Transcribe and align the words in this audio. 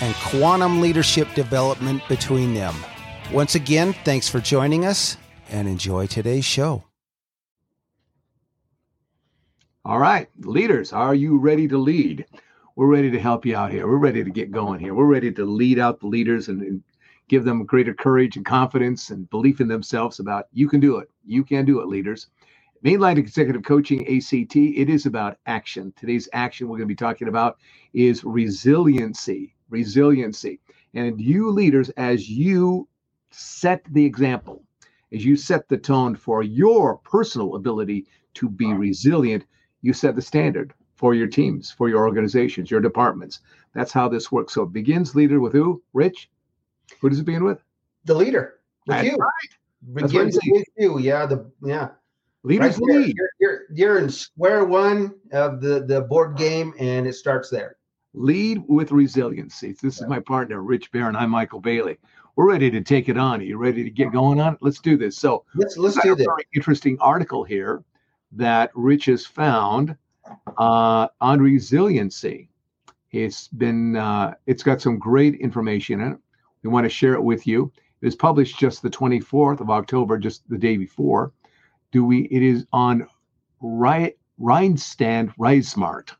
and 0.00 0.14
quantum 0.16 0.80
leadership 0.80 1.32
development 1.34 2.02
between 2.08 2.54
them. 2.54 2.74
Once 3.32 3.54
again, 3.54 3.92
thanks 4.04 4.28
for 4.28 4.40
joining 4.40 4.84
us 4.84 5.16
and 5.50 5.68
enjoy 5.68 6.06
today's 6.06 6.44
show. 6.44 6.84
All 9.84 9.98
right, 9.98 10.28
leaders, 10.38 10.92
are 10.92 11.14
you 11.14 11.38
ready 11.38 11.68
to 11.68 11.76
lead? 11.76 12.24
We're 12.76 12.86
ready 12.86 13.10
to 13.10 13.20
help 13.20 13.44
you 13.44 13.54
out 13.56 13.70
here. 13.70 13.86
We're 13.86 13.98
ready 13.98 14.24
to 14.24 14.30
get 14.30 14.50
going 14.50 14.80
here. 14.80 14.94
We're 14.94 15.04
ready 15.04 15.30
to 15.32 15.44
lead 15.44 15.78
out 15.78 16.00
the 16.00 16.06
leaders 16.06 16.48
and, 16.48 16.62
and 16.62 16.82
give 17.28 17.44
them 17.44 17.64
greater 17.64 17.94
courage 17.94 18.36
and 18.36 18.44
confidence 18.44 19.10
and 19.10 19.28
belief 19.30 19.60
in 19.60 19.68
themselves 19.68 20.20
about 20.20 20.46
you 20.52 20.68
can 20.68 20.80
do 20.80 20.96
it. 20.98 21.10
You 21.26 21.44
can 21.44 21.64
do 21.64 21.80
it, 21.80 21.88
leaders. 21.88 22.28
Mainline 22.82 23.18
Executive 23.18 23.62
Coaching 23.62 24.00
ACT, 24.02 24.56
it 24.56 24.88
is 24.90 25.06
about 25.06 25.38
action. 25.46 25.92
Today's 25.96 26.28
action 26.32 26.68
we're 26.68 26.78
going 26.78 26.88
to 26.88 26.92
be 26.92 26.96
talking 26.96 27.28
about 27.28 27.58
is 27.92 28.24
resiliency. 28.24 29.54
Resiliency. 29.70 30.60
And 30.94 31.20
you 31.20 31.50
leaders, 31.50 31.90
as 31.90 32.28
you 32.28 32.88
set 33.30 33.82
the 33.90 34.04
example, 34.04 34.62
as 35.12 35.24
you 35.24 35.36
set 35.36 35.68
the 35.68 35.78
tone 35.78 36.14
for 36.14 36.42
your 36.42 36.98
personal 36.98 37.56
ability 37.56 38.06
to 38.34 38.48
be 38.48 38.72
resilient, 38.72 39.44
you 39.82 39.92
set 39.92 40.16
the 40.16 40.22
standard 40.22 40.74
for 40.94 41.14
your 41.14 41.26
teams, 41.26 41.70
for 41.70 41.88
your 41.88 42.06
organizations, 42.06 42.70
your 42.70 42.80
departments. 42.80 43.40
That's 43.74 43.92
how 43.92 44.08
this 44.08 44.30
works. 44.30 44.54
So 44.54 44.62
it 44.62 44.72
begins 44.72 45.14
leader 45.14 45.40
with 45.40 45.52
who? 45.52 45.82
Rich? 45.92 46.30
Who 47.00 47.08
does 47.08 47.18
it 47.18 47.24
begin 47.24 47.44
with? 47.44 47.62
The 48.04 48.14
leader. 48.14 48.60
With 48.86 48.96
That's 48.96 49.08
you. 49.08 49.16
right. 49.16 50.04
Begins 50.06 50.38
with 50.46 50.64
you. 50.76 50.98
Yeah. 50.98 51.26
The 51.26 51.50
yeah. 51.62 51.88
Leaders 52.44 52.78
Right 52.78 52.96
lead. 52.96 53.16
You're, 53.16 53.30
you're 53.40 53.60
you're 53.72 53.98
in 53.98 54.10
square 54.10 54.66
one 54.66 55.14
of 55.32 55.62
the 55.62 55.82
the 55.84 56.02
board 56.02 56.36
game, 56.36 56.74
and 56.78 57.06
it 57.06 57.14
starts 57.14 57.48
there. 57.48 57.76
Lead 58.12 58.62
with 58.68 58.92
resiliency. 58.92 59.74
This 59.82 60.00
is 60.00 60.06
my 60.06 60.20
partner, 60.20 60.62
Rich 60.62 60.92
Barron. 60.92 61.16
I'm 61.16 61.30
Michael 61.30 61.60
Bailey. 61.60 61.98
We're 62.36 62.48
ready 62.48 62.70
to 62.70 62.82
take 62.82 63.08
it 63.08 63.16
on. 63.16 63.40
Are 63.40 63.44
you 63.44 63.56
ready 63.56 63.82
to 63.82 63.90
get 63.90 64.12
going 64.12 64.40
on 64.40 64.54
it? 64.54 64.58
Let's 64.60 64.78
do 64.78 64.98
this. 64.98 65.16
So 65.16 65.44
Let's 65.54 65.78
let's 65.78 65.98
do 66.02 66.12
a 66.12 66.16
this. 66.16 66.26
very 66.26 66.46
interesting 66.54 66.98
article 67.00 67.44
here 67.44 67.82
that 68.32 68.70
Rich 68.74 69.06
has 69.06 69.24
found 69.24 69.96
uh, 70.58 71.08
on 71.22 71.40
resiliency. 71.40 72.50
It's 73.10 73.48
been 73.48 73.96
uh, 73.96 74.34
it's 74.46 74.62
got 74.62 74.82
some 74.82 74.98
great 74.98 75.36
information 75.36 76.02
in 76.02 76.12
it. 76.12 76.18
We 76.62 76.68
want 76.68 76.84
to 76.84 76.90
share 76.90 77.14
it 77.14 77.22
with 77.22 77.46
you. 77.46 77.72
It 78.02 78.06
was 78.06 78.16
published 78.16 78.58
just 78.58 78.82
the 78.82 78.90
24th 78.90 79.60
of 79.60 79.70
October, 79.70 80.18
just 80.18 80.46
the 80.50 80.58
day 80.58 80.76
before. 80.76 81.32
Do 81.94 82.04
we? 82.04 82.22
It 82.22 82.42
is 82.42 82.66
on 82.72 83.06
Ri- 83.60 84.16
Randstad 84.40 85.64
Smart. 85.64 86.12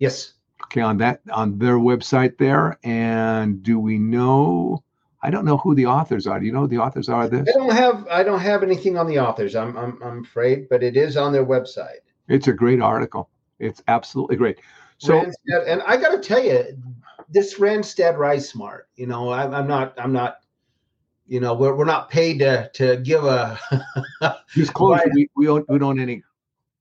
Yes. 0.00 0.32
Okay, 0.64 0.80
on 0.80 0.98
that 0.98 1.20
on 1.30 1.56
their 1.56 1.76
website 1.76 2.36
there. 2.36 2.76
And 2.82 3.62
do 3.62 3.78
we 3.78 3.96
know? 3.96 4.82
I 5.22 5.30
don't 5.30 5.44
know 5.44 5.58
who 5.58 5.76
the 5.76 5.86
authors 5.86 6.26
are. 6.26 6.40
Do 6.40 6.46
you 6.46 6.50
know 6.50 6.62
who 6.62 6.66
the 6.66 6.78
authors 6.78 7.08
are 7.08 7.28
this? 7.28 7.48
I 7.48 7.52
don't 7.56 7.72
have 7.72 8.08
I 8.08 8.24
don't 8.24 8.40
have 8.40 8.64
anything 8.64 8.98
on 8.98 9.06
the 9.06 9.20
authors. 9.20 9.54
I'm 9.54 9.76
I'm 9.76 10.02
I'm 10.02 10.24
afraid, 10.24 10.68
but 10.68 10.82
it 10.82 10.96
is 10.96 11.16
on 11.16 11.32
their 11.32 11.46
website. 11.46 12.02
It's 12.26 12.48
a 12.48 12.52
great 12.52 12.82
article. 12.82 13.30
It's 13.60 13.84
absolutely 13.86 14.34
great. 14.34 14.58
So 14.98 15.20
Randstad, 15.20 15.68
and 15.68 15.80
I 15.82 15.96
got 15.96 16.10
to 16.10 16.18
tell 16.18 16.42
you, 16.42 16.76
this 17.28 17.60
Randstad 17.60 18.18
Rise 18.18 18.48
Smart. 18.48 18.88
You 18.96 19.06
know, 19.06 19.32
I'm, 19.32 19.54
I'm 19.54 19.68
not 19.68 19.94
I'm 19.96 20.12
not. 20.12 20.38
You 21.26 21.40
know, 21.40 21.54
we're, 21.54 21.74
we're 21.74 21.84
not 21.86 22.10
paid 22.10 22.38
to 22.40 22.70
to 22.74 22.98
give 22.98 23.24
a 23.24 23.58
Right. 24.78 25.08
we, 25.14 25.28
we 25.36 25.46
don't 25.46 25.68
we 25.68 25.78
don't 25.78 25.98
any 25.98 26.22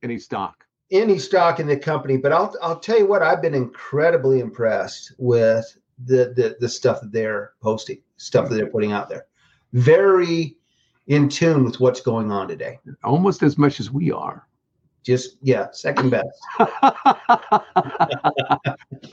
any 0.04 0.20
stock. 0.20 0.66
any 0.92 1.18
stock 1.18 1.60
in 1.60 1.68
the 1.68 1.78
company, 1.78 2.18
but 2.18 2.34
I'll 2.34 2.54
I'll 2.62 2.80
tell 2.80 3.00
you 3.00 3.06
what 3.08 3.22
I've 3.24 3.42
been 3.42 3.54
incredibly 3.56 4.40
impressed 4.42 5.14
with 5.18 5.78
the 6.06 6.34
the 6.36 6.58
the 6.60 6.68
stuff 6.70 7.00
that 7.02 7.12
they're 7.12 7.54
posting, 7.62 8.02
stuff 8.18 8.50
that 8.50 8.56
they're 8.56 8.68
putting 8.70 8.92
out 8.92 9.08
there. 9.10 9.26
Very 9.72 10.58
in 11.08 11.30
tune 11.30 11.64
with 11.64 11.80
what's 11.80 12.02
going 12.02 12.32
on 12.32 12.48
today. 12.48 12.80
Almost 13.04 13.44
as 13.44 13.58
much 13.58 13.80
as 13.80 13.92
we 13.92 14.12
are. 14.12 14.48
Just 15.04 15.38
yeah, 15.42 15.68
second 15.72 16.10
best. 16.12 16.40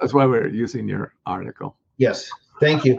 That's 0.01 0.12
why 0.12 0.25
we're 0.27 0.49
using 0.49 0.89
your 0.89 1.15
article. 1.27 1.77
Yes, 1.99 2.31
thank 2.61 2.85
you. 2.85 2.99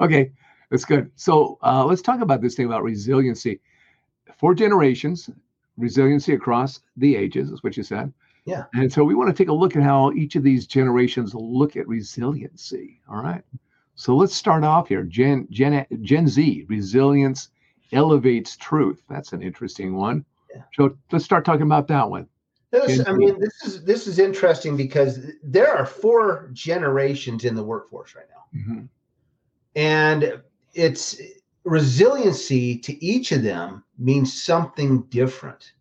Okay, 0.00 0.32
that's 0.70 0.84
good. 0.84 1.10
So 1.16 1.58
uh, 1.62 1.84
let's 1.84 2.02
talk 2.02 2.20
about 2.20 2.40
this 2.40 2.54
thing 2.54 2.66
about 2.66 2.82
resiliency. 2.82 3.60
Four 4.36 4.54
generations, 4.54 5.30
resiliency 5.76 6.34
across 6.34 6.80
the 6.96 7.16
ages 7.16 7.50
is 7.50 7.62
what 7.62 7.76
you 7.76 7.82
said. 7.82 8.12
Yeah. 8.44 8.64
And 8.74 8.92
so 8.92 9.04
we 9.04 9.14
want 9.14 9.28
to 9.28 9.34
take 9.34 9.48
a 9.48 9.52
look 9.52 9.76
at 9.76 9.82
how 9.82 10.12
each 10.12 10.36
of 10.36 10.42
these 10.42 10.66
generations 10.66 11.34
look 11.34 11.76
at 11.76 11.88
resiliency. 11.88 13.00
All 13.08 13.22
right. 13.22 13.42
So 13.94 14.16
let's 14.16 14.34
start 14.34 14.64
off 14.64 14.88
here. 14.88 15.04
Gen 15.04 15.46
Gen 15.50 15.86
Gen 16.02 16.26
Z, 16.26 16.66
resilience 16.68 17.48
elevates 17.92 18.56
truth. 18.56 19.02
That's 19.08 19.32
an 19.32 19.42
interesting 19.42 19.94
one. 19.96 20.24
Yeah. 20.54 20.62
So 20.74 20.96
let's 21.12 21.24
start 21.24 21.44
talking 21.44 21.62
about 21.62 21.86
that 21.88 22.08
one. 22.08 22.26
This, 22.72 23.06
I 23.06 23.12
mean, 23.12 23.38
this 23.38 23.62
is 23.62 23.84
this 23.84 24.08
is 24.08 24.18
interesting 24.18 24.76
because 24.76 25.30
there 25.44 25.72
are 25.72 25.86
four 25.86 26.50
generations 26.52 27.44
in 27.44 27.54
the 27.54 27.62
workforce 27.62 28.16
right 28.16 28.26
now. 28.28 28.60
Mhm. 28.60 28.88
And 29.74 30.40
it's 30.74 31.20
resiliency 31.64 32.78
to 32.78 33.04
each 33.04 33.32
of 33.32 33.42
them 33.42 33.84
means 33.98 34.42
something 34.42 35.02
different 35.08 35.72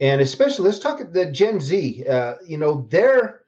and 0.00 0.20
especially 0.20 0.64
let's 0.66 0.78
talk 0.78 1.00
about 1.00 1.12
the 1.12 1.26
gen 1.26 1.60
z 1.60 2.04
uh, 2.08 2.34
you 2.46 2.58
know 2.58 2.86
they're 2.90 3.40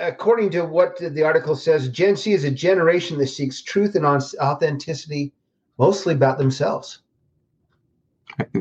according 0.00 0.50
to 0.50 0.62
what 0.64 0.96
the 0.98 1.22
article 1.22 1.54
says 1.56 1.88
gen 1.88 2.16
z 2.16 2.32
is 2.32 2.44
a 2.44 2.50
generation 2.50 3.18
that 3.18 3.28
seeks 3.28 3.62
truth 3.62 3.94
and 3.94 4.06
authenticity 4.06 5.32
mostly 5.78 6.14
about 6.14 6.38
themselves 6.38 7.02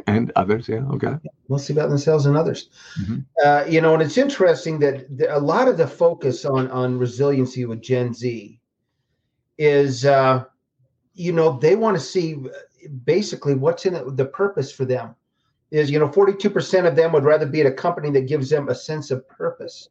And 0.08 0.32
others, 0.36 0.68
yeah, 0.70 0.84
okay. 0.92 1.16
mostly 1.50 1.74
about 1.76 1.90
themselves 1.90 2.26
and 2.26 2.38
others. 2.38 2.70
Mhm. 3.00 3.26
Uh, 3.44 3.66
you 3.68 3.82
know, 3.82 3.94
and 3.94 4.04
it's 4.04 4.18
interesting 4.18 4.80
that 4.80 5.18
the, 5.18 5.36
a 5.36 5.40
lot 5.40 5.68
of 5.68 5.78
the 5.78 5.88
focus 5.88 6.46
on 6.46 6.70
on 6.72 7.00
resiliency 7.00 7.66
with 7.66 7.82
Gen 7.82 8.14
Z 8.14 8.61
is, 9.62 10.06
uh, 10.06 10.44
you 11.14 11.32
know, 11.32 11.60
they 11.60 11.76
want 11.76 11.96
to 11.96 12.04
see 12.04 12.38
basically 13.06 13.54
what's 13.54 13.86
in 13.86 13.94
it. 13.94 14.18
The 14.18 14.26
purpose 14.26 14.72
for 14.72 14.86
them 14.86 15.16
is, 15.70 15.92
you 15.92 16.00
know, 16.00 16.12
forty 16.12 16.34
two 16.34 16.50
percent 16.50 16.88
of 16.88 16.96
them 16.96 17.12
would 17.12 17.24
rather 17.24 17.46
be 17.46 17.62
at 17.62 17.68
a 17.68 17.72
company 17.72 18.10
that 18.12 18.28
gives 18.28 18.50
them 18.50 18.70
a 18.70 18.76
sense 18.76 19.12
of 19.12 19.28
purpose 19.30 19.90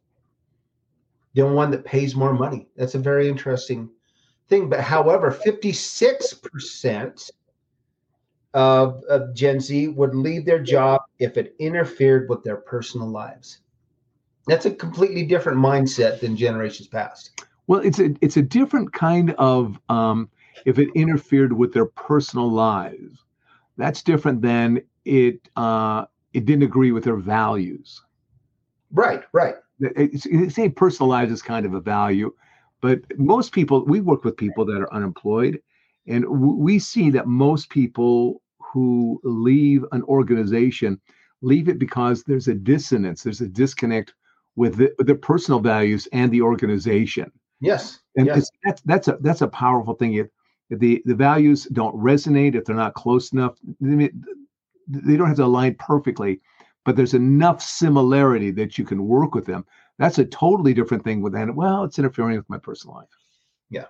than 1.33 1.53
one 1.53 1.71
that 1.71 1.85
pays 1.85 2.15
more 2.15 2.33
money. 2.33 2.67
That's 2.75 2.95
a 2.95 2.99
very 2.99 3.29
interesting 3.29 3.89
thing. 4.49 4.69
But 4.69 4.81
however, 4.81 5.31
fifty 5.31 5.71
six 5.71 6.33
percent 6.33 7.31
of, 8.53 9.01
of 9.07 9.33
Gen 9.33 9.61
Z 9.61 9.87
would 9.87 10.13
leave 10.13 10.45
their 10.45 10.61
job 10.61 11.03
if 11.19 11.37
it 11.37 11.55
interfered 11.59 12.27
with 12.27 12.43
their 12.43 12.57
personal 12.57 13.07
lives. 13.07 13.59
That's 14.47 14.65
a 14.65 14.71
completely 14.71 15.23
different 15.23 15.59
mindset 15.59 16.19
than 16.19 16.35
generations 16.35 16.89
past. 16.89 17.45
Well, 17.71 17.79
it's 17.81 17.99
a 17.99 18.13
it's 18.21 18.35
a 18.35 18.41
different 18.41 18.91
kind 18.91 19.31
of 19.39 19.79
um, 19.87 20.29
if 20.65 20.77
it 20.77 20.89
interfered 20.93 21.53
with 21.53 21.73
their 21.73 21.85
personal 21.85 22.51
lives. 22.51 23.23
That's 23.77 24.03
different 24.03 24.41
than 24.41 24.81
it 25.05 25.47
uh, 25.55 26.05
it 26.33 26.45
didn't 26.45 26.63
agree 26.63 26.91
with 26.91 27.05
their 27.05 27.15
values. 27.15 28.01
Right, 28.91 29.23
right. 29.31 29.55
It's, 29.79 30.25
it's 30.25 30.55
saying 30.55 30.73
personal 30.73 31.09
lives 31.09 31.31
is 31.31 31.41
kind 31.41 31.65
of 31.65 31.73
a 31.73 31.79
value, 31.81 32.33
But 32.81 32.99
most 33.17 33.53
people, 33.53 33.85
we 33.85 34.01
work 34.01 34.25
with 34.25 34.37
people 34.37 34.65
that 34.65 34.81
are 34.81 34.93
unemployed, 34.93 35.61
and 36.07 36.25
w- 36.25 36.55
we 36.55 36.79
see 36.79 37.09
that 37.11 37.27
most 37.27 37.69
people 37.69 38.41
who 38.59 39.21
leave 39.23 39.85
an 39.93 40.03
organization 40.03 40.99
leave 41.41 41.69
it 41.69 41.79
because 41.79 42.23
there's 42.23 42.49
a 42.49 42.55
dissonance, 42.55 43.23
there's 43.23 43.41
a 43.41 43.47
disconnect 43.47 44.13
with 44.57 44.77
the, 44.77 44.93
their 44.99 45.15
personal 45.15 45.61
values 45.61 46.07
and 46.13 46.31
the 46.31 46.41
organization. 46.41 47.31
Yes. 47.61 47.99
And 48.17 48.25
yes. 48.25 48.49
that's 48.63 48.81
that's 48.81 49.07
a 49.07 49.17
that's 49.21 49.41
a 49.41 49.47
powerful 49.47 49.93
thing. 49.93 50.15
If, 50.15 50.27
if 50.69 50.79
the 50.79 51.01
the 51.05 51.15
values 51.15 51.65
don't 51.71 51.95
resonate, 51.95 52.55
if 52.55 52.65
they're 52.65 52.75
not 52.75 52.95
close 52.95 53.31
enough, 53.31 53.57
they 53.79 54.09
don't 55.15 55.27
have 55.27 55.37
to 55.37 55.45
align 55.45 55.75
perfectly, 55.75 56.41
but 56.83 56.95
there's 56.95 57.13
enough 57.13 57.61
similarity 57.61 58.51
that 58.51 58.77
you 58.77 58.83
can 58.83 59.07
work 59.07 59.35
with 59.35 59.45
them. 59.45 59.65
That's 59.99 60.17
a 60.17 60.25
totally 60.25 60.73
different 60.73 61.03
thing 61.03 61.21
with 61.21 61.33
that. 61.33 61.53
Well, 61.55 61.83
it's 61.83 61.99
interfering 61.99 62.35
with 62.35 62.49
my 62.49 62.57
personal 62.57 62.95
life. 62.95 63.09
Yeah. 63.69 63.85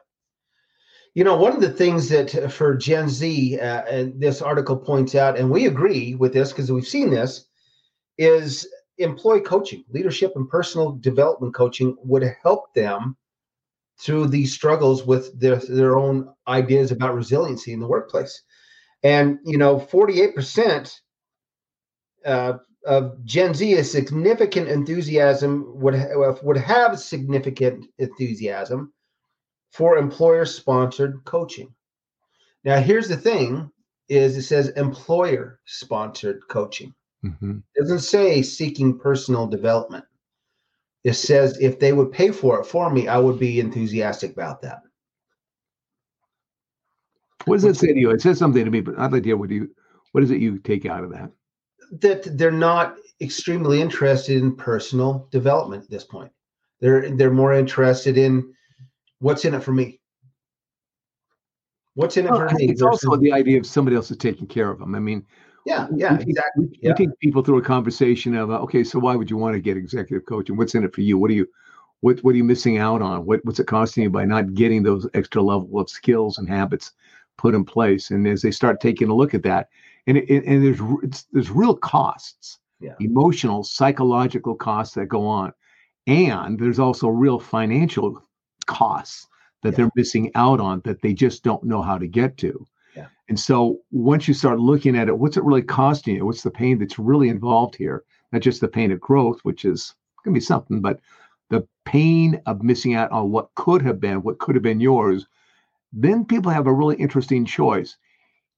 You 1.13 1.23
know, 1.23 1.37
one 1.37 1.53
of 1.53 1.61
the 1.61 1.71
things 1.71 2.09
that 2.09 2.35
uh, 2.35 2.47
for 2.49 2.75
Gen 2.75 3.09
Z, 3.09 3.59
uh, 3.59 3.83
and 3.83 4.19
this 4.19 4.41
article 4.41 4.77
points 4.77 5.15
out, 5.15 5.37
and 5.37 5.49
we 5.49 5.67
agree 5.67 6.15
with 6.15 6.33
this 6.33 6.51
because 6.51 6.71
we've 6.71 6.87
seen 6.87 7.09
this, 7.09 7.45
is 8.17 8.67
employee 8.97 9.41
coaching, 9.41 9.83
leadership 9.89 10.33
and 10.35 10.49
personal 10.49 10.91
development 10.91 11.55
coaching 11.55 11.95
would 12.03 12.23
help 12.43 12.73
them 12.73 13.15
through 14.01 14.27
these 14.27 14.53
struggles 14.53 15.05
with 15.05 15.39
their, 15.39 15.57
their 15.57 15.97
own 15.97 16.33
ideas 16.47 16.91
about 16.91 17.15
resiliency 17.15 17.73
in 17.73 17.79
the 17.79 17.87
workplace. 17.87 18.43
And, 19.03 19.39
you 19.43 19.57
know, 19.57 19.77
48% 19.77 20.93
uh, 22.25 22.53
of 22.85 23.23
Gen 23.25 23.53
Z 23.53 23.71
is 23.71 23.91
significant 23.91 24.69
enthusiasm, 24.69 25.79
would, 25.79 25.95
would 26.43 26.57
have 26.57 26.99
significant 26.99 27.85
enthusiasm 27.99 28.93
for 29.71 29.97
employer 29.97 30.45
sponsored 30.45 31.23
coaching. 31.25 31.73
Now, 32.63 32.79
here's 32.79 33.07
the 33.07 33.17
thing 33.17 33.71
is 34.09 34.35
it 34.35 34.43
says 34.43 34.69
employer 34.69 35.59
sponsored 35.65 36.41
coaching. 36.49 36.93
Mm-hmm. 37.23 37.59
It 37.75 37.81
doesn't 37.81 37.99
say 37.99 38.41
seeking 38.41 38.97
personal 38.97 39.47
development. 39.47 40.05
It 41.03 41.13
says 41.13 41.57
if 41.59 41.79
they 41.79 41.93
would 41.93 42.11
pay 42.11 42.31
for 42.31 42.59
it 42.59 42.65
for 42.65 42.89
me, 42.89 43.07
I 43.07 43.17
would 43.17 43.39
be 43.39 43.59
enthusiastic 43.59 44.31
about 44.31 44.61
that. 44.61 44.81
What 47.45 47.55
does 47.55 47.65
it 47.65 47.75
say 47.75 47.93
to 47.93 47.99
you? 47.99 48.11
It 48.11 48.21
says 48.21 48.37
something 48.37 48.63
to 48.63 48.71
me, 48.71 48.81
but 48.81 48.99
I'd 48.99 49.11
like 49.11 49.23
to 49.23 49.29
hear 49.29 49.37
what 49.37 49.49
you 49.49 49.69
what 50.11 50.23
is 50.23 50.31
it 50.31 50.39
you 50.39 50.59
take 50.59 50.85
out 50.85 51.03
of 51.03 51.11
that? 51.11 51.31
That 52.01 52.37
they're 52.37 52.51
not 52.51 52.97
extremely 53.19 53.81
interested 53.81 54.37
in 54.37 54.55
personal 54.55 55.27
development 55.31 55.83
at 55.83 55.89
this 55.89 56.03
point. 56.03 56.31
They're 56.79 57.09
they're 57.15 57.31
more 57.31 57.53
interested 57.53 58.17
in 58.17 58.53
what's 59.19 59.45
in 59.45 59.53
it 59.55 59.63
for 59.63 59.71
me. 59.71 59.99
What's 61.95 62.17
in 62.17 62.25
it 62.25 62.31
well, 62.31 62.47
for 62.47 62.55
me? 62.55 62.65
It's 62.67 62.81
also 62.81 63.15
the 63.17 63.33
idea 63.33 63.59
of 63.59 63.65
somebody 63.65 63.95
else 63.95 64.11
is 64.11 64.17
taking 64.17 64.47
care 64.47 64.69
of 64.69 64.79
them. 64.79 64.95
I 64.95 64.99
mean, 64.99 65.25
yeah, 65.65 65.87
yeah, 65.95 66.17
we, 66.17 66.23
exactly. 66.23 66.65
We, 66.65 66.79
yeah. 66.81 66.93
take 66.93 67.17
people 67.19 67.43
through 67.43 67.57
a 67.59 67.63
conversation 67.63 68.35
of, 68.35 68.51
uh, 68.51 68.59
okay, 68.59 68.83
so 68.83 68.99
why 68.99 69.15
would 69.15 69.29
you 69.29 69.37
want 69.37 69.55
to 69.55 69.61
get 69.61 69.77
executive 69.77 70.25
coaching? 70.25 70.57
What's 70.57 70.75
in 70.75 70.83
it 70.83 70.93
for 70.93 71.01
you? 71.01 71.17
What 71.17 71.31
are 71.31 71.35
you, 71.35 71.47
what 72.01 72.19
what 72.23 72.33
are 72.33 72.37
you 72.37 72.43
missing 72.43 72.77
out 72.77 73.01
on? 73.01 73.25
What 73.25 73.45
what's 73.45 73.59
it 73.59 73.67
costing 73.67 74.03
you 74.03 74.09
by 74.09 74.25
not 74.25 74.53
getting 74.53 74.83
those 74.83 75.07
extra 75.13 75.41
level 75.41 75.79
of 75.79 75.89
skills 75.89 76.37
and 76.37 76.49
habits 76.49 76.91
put 77.37 77.55
in 77.55 77.63
place? 77.63 78.09
And 78.09 78.27
as 78.27 78.41
they 78.41 78.51
start 78.51 78.81
taking 78.81 79.09
a 79.09 79.15
look 79.15 79.33
at 79.33 79.43
that, 79.43 79.69
and 80.07 80.17
it, 80.17 80.43
and 80.45 80.65
there's 80.65 81.25
there's 81.31 81.51
real 81.51 81.75
costs, 81.75 82.59
yeah. 82.79 82.95
emotional, 82.99 83.63
psychological 83.63 84.55
costs 84.55 84.95
that 84.95 85.07
go 85.07 85.25
on, 85.25 85.53
and 86.07 86.59
there's 86.59 86.79
also 86.79 87.07
real 87.07 87.39
financial 87.39 88.21
costs 88.65 89.27
that 89.61 89.69
yeah. 89.69 89.77
they're 89.77 89.91
missing 89.95 90.31
out 90.33 90.59
on 90.59 90.81
that 90.85 91.01
they 91.01 91.13
just 91.13 91.43
don't 91.43 91.63
know 91.63 91.81
how 91.81 91.97
to 91.97 92.07
get 92.07 92.37
to. 92.37 92.65
And 93.29 93.39
so 93.39 93.79
once 93.91 94.27
you 94.27 94.33
start 94.33 94.59
looking 94.59 94.97
at 94.97 95.07
it, 95.07 95.17
what's 95.17 95.37
it 95.37 95.43
really 95.43 95.61
costing 95.61 96.15
you? 96.15 96.25
What's 96.25 96.43
the 96.43 96.51
pain 96.51 96.79
that's 96.79 96.99
really 96.99 97.29
involved 97.29 97.75
here? 97.75 98.03
Not 98.31 98.41
just 98.41 98.59
the 98.59 98.67
pain 98.67 98.91
of 98.91 98.99
growth, 98.99 99.39
which 99.43 99.63
is 99.65 99.95
going 100.23 100.33
to 100.33 100.39
be 100.39 100.43
something, 100.43 100.81
but 100.81 100.99
the 101.49 101.67
pain 101.85 102.41
of 102.45 102.63
missing 102.63 102.93
out 102.93 103.11
on 103.11 103.31
what 103.31 103.53
could 103.55 103.81
have 103.81 103.99
been, 103.99 104.23
what 104.23 104.39
could 104.39 104.55
have 104.55 104.63
been 104.63 104.79
yours. 104.79 105.27
Then 105.93 106.25
people 106.25 106.51
have 106.51 106.67
a 106.67 106.73
really 106.73 106.95
interesting 106.95 107.45
choice. 107.45 107.97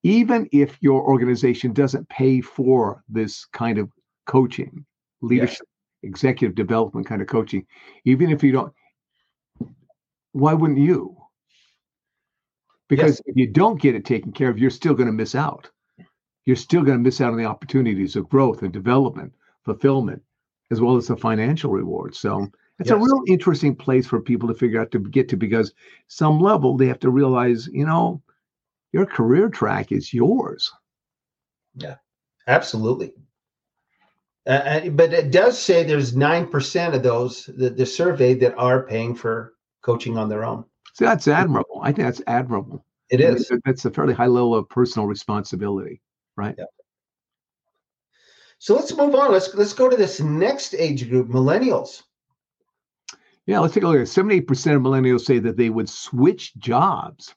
Even 0.03 0.49
if 0.51 0.77
your 0.81 1.01
organization 1.03 1.71
doesn't 1.71 2.09
pay 2.09 2.41
for 2.41 3.03
this 3.07 3.45
kind 3.45 3.77
of 3.77 3.89
coaching, 4.25 4.85
leadership, 5.21 5.67
yes. 6.03 6.11
executive 6.11 6.55
development 6.55 7.07
kind 7.07 7.21
of 7.21 7.27
coaching, 7.27 7.65
even 8.05 8.29
if 8.29 8.43
you 8.43 8.51
don't, 8.51 8.73
why 10.33 10.53
wouldn't 10.53 10.79
you? 10.79 11.15
Because 12.89 13.11
yes. 13.11 13.21
if 13.25 13.37
you 13.37 13.47
don't 13.47 13.81
get 13.81 13.95
it 13.95 14.05
taken 14.05 14.31
care 14.31 14.49
of, 14.49 14.59
you're 14.59 14.69
still 14.69 14.93
going 14.93 15.07
to 15.07 15.13
miss 15.13 15.35
out. 15.35 15.69
You're 16.45 16.55
still 16.55 16.83
going 16.83 16.97
to 16.97 17.03
miss 17.03 17.21
out 17.21 17.31
on 17.31 17.37
the 17.37 17.45
opportunities 17.45 18.15
of 18.15 18.29
growth 18.29 18.63
and 18.63 18.73
development, 18.73 19.33
fulfillment, 19.63 20.21
as 20.71 20.81
well 20.81 20.97
as 20.97 21.07
the 21.07 21.15
financial 21.15 21.71
rewards. 21.71 22.19
So 22.19 22.51
it's 22.79 22.89
yes. 22.89 22.97
a 22.97 22.97
real 22.97 23.21
interesting 23.27 23.75
place 23.75 24.05
for 24.05 24.19
people 24.19 24.49
to 24.49 24.55
figure 24.55 24.81
out 24.81 24.91
to 24.91 24.99
get 24.99 25.29
to 25.29 25.37
because 25.37 25.73
some 26.07 26.39
level 26.39 26.75
they 26.75 26.87
have 26.87 26.99
to 26.99 27.09
realize, 27.09 27.67
you 27.67 27.85
know, 27.85 28.21
your 28.91 29.05
career 29.05 29.49
track 29.49 29.91
is 29.91 30.13
yours. 30.13 30.71
Yeah, 31.75 31.95
absolutely. 32.47 33.13
Uh, 34.45 34.89
but 34.89 35.13
it 35.13 35.31
does 35.31 35.57
say 35.57 35.83
there's 35.83 36.13
9% 36.13 36.93
of 36.93 37.01
those, 37.03 37.45
the, 37.45 37.69
the 37.69 37.85
survey, 37.85 38.33
that 38.35 38.55
are 38.57 38.85
paying 38.85 39.15
for 39.15 39.53
coaching 39.81 40.17
on 40.17 40.27
their 40.27 40.43
own. 40.43 40.65
So 40.93 41.05
that's 41.05 41.27
admirable. 41.27 41.81
I 41.83 41.91
think 41.91 42.05
that's 42.07 42.21
admirable. 42.27 42.85
It 43.09 43.19
is. 43.19 43.51
That's 43.65 43.85
a 43.85 43.91
fairly 43.91 44.13
high 44.13 44.27
level 44.27 44.55
of 44.55 44.69
personal 44.69 45.07
responsibility, 45.07 46.01
right? 46.35 46.55
Yeah. 46.57 46.65
So 48.59 48.75
let's 48.75 48.95
move 48.95 49.13
on. 49.13 49.31
Let's 49.31 49.53
let's 49.55 49.73
go 49.73 49.89
to 49.89 49.97
this 49.97 50.19
next 50.19 50.73
age 50.73 51.09
group, 51.09 51.27
millennials. 51.27 52.03
Yeah, 53.45 53.59
let's 53.59 53.73
take 53.73 53.83
a 53.83 53.87
look 53.87 53.99
at 53.99 54.07
78% 54.07 54.47
of 54.75 54.81
millennials 54.81 55.25
say 55.25 55.37
that 55.39 55.57
they 55.57 55.69
would 55.69 55.89
switch 55.89 56.55
jobs, 56.55 57.35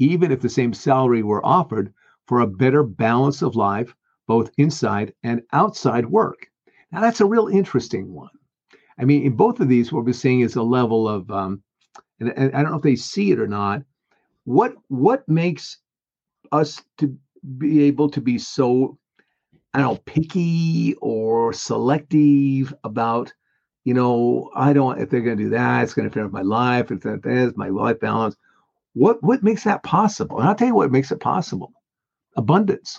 even 0.00 0.32
if 0.32 0.40
the 0.40 0.48
same 0.48 0.72
salary 0.72 1.22
were 1.22 1.46
offered 1.46 1.94
for 2.26 2.40
a 2.40 2.46
better 2.46 2.82
balance 2.82 3.40
of 3.40 3.54
life, 3.54 3.94
both 4.26 4.50
inside 4.58 5.14
and 5.22 5.42
outside 5.52 6.06
work. 6.06 6.50
Now, 6.90 7.00
that's 7.00 7.20
a 7.20 7.26
real 7.26 7.46
interesting 7.46 8.12
one. 8.12 8.30
I 8.98 9.04
mean, 9.04 9.22
in 9.22 9.36
both 9.36 9.60
of 9.60 9.68
these, 9.68 9.92
what 9.92 10.04
we're 10.04 10.12
seeing 10.12 10.40
is 10.40 10.56
a 10.56 10.62
level 10.62 11.08
of 11.08 11.30
um, 11.30 11.62
and, 12.20 12.32
and 12.36 12.54
I 12.54 12.62
don't 12.62 12.70
know 12.72 12.78
if 12.78 12.82
they 12.82 12.96
see 12.96 13.30
it 13.30 13.40
or 13.40 13.46
not. 13.46 13.82
What 14.44 14.74
what 14.88 15.28
makes 15.28 15.78
us 16.52 16.82
to 16.98 17.16
be 17.58 17.84
able 17.84 18.08
to 18.10 18.20
be 18.20 18.38
so 18.38 18.98
I 19.74 19.80
don't 19.80 19.94
know 19.94 20.02
picky 20.06 20.94
or 21.00 21.52
selective 21.52 22.72
about 22.84 23.32
you 23.84 23.94
know 23.94 24.50
I 24.54 24.72
don't 24.72 25.00
if 25.00 25.10
they're 25.10 25.20
going 25.20 25.36
to 25.36 25.44
do 25.44 25.50
that 25.50 25.82
it's 25.82 25.94
going 25.94 26.08
to 26.08 26.22
with 26.22 26.32
my 26.32 26.42
life 26.42 26.90
if 26.90 27.00
that 27.02 27.26
is 27.26 27.56
my 27.56 27.68
life 27.68 28.00
balance. 28.00 28.36
What 28.94 29.22
what 29.22 29.42
makes 29.42 29.64
that 29.64 29.82
possible? 29.82 30.38
And 30.38 30.48
I'll 30.48 30.54
tell 30.54 30.68
you 30.68 30.74
what 30.74 30.92
makes 30.92 31.12
it 31.12 31.20
possible: 31.20 31.72
abundance. 32.36 32.98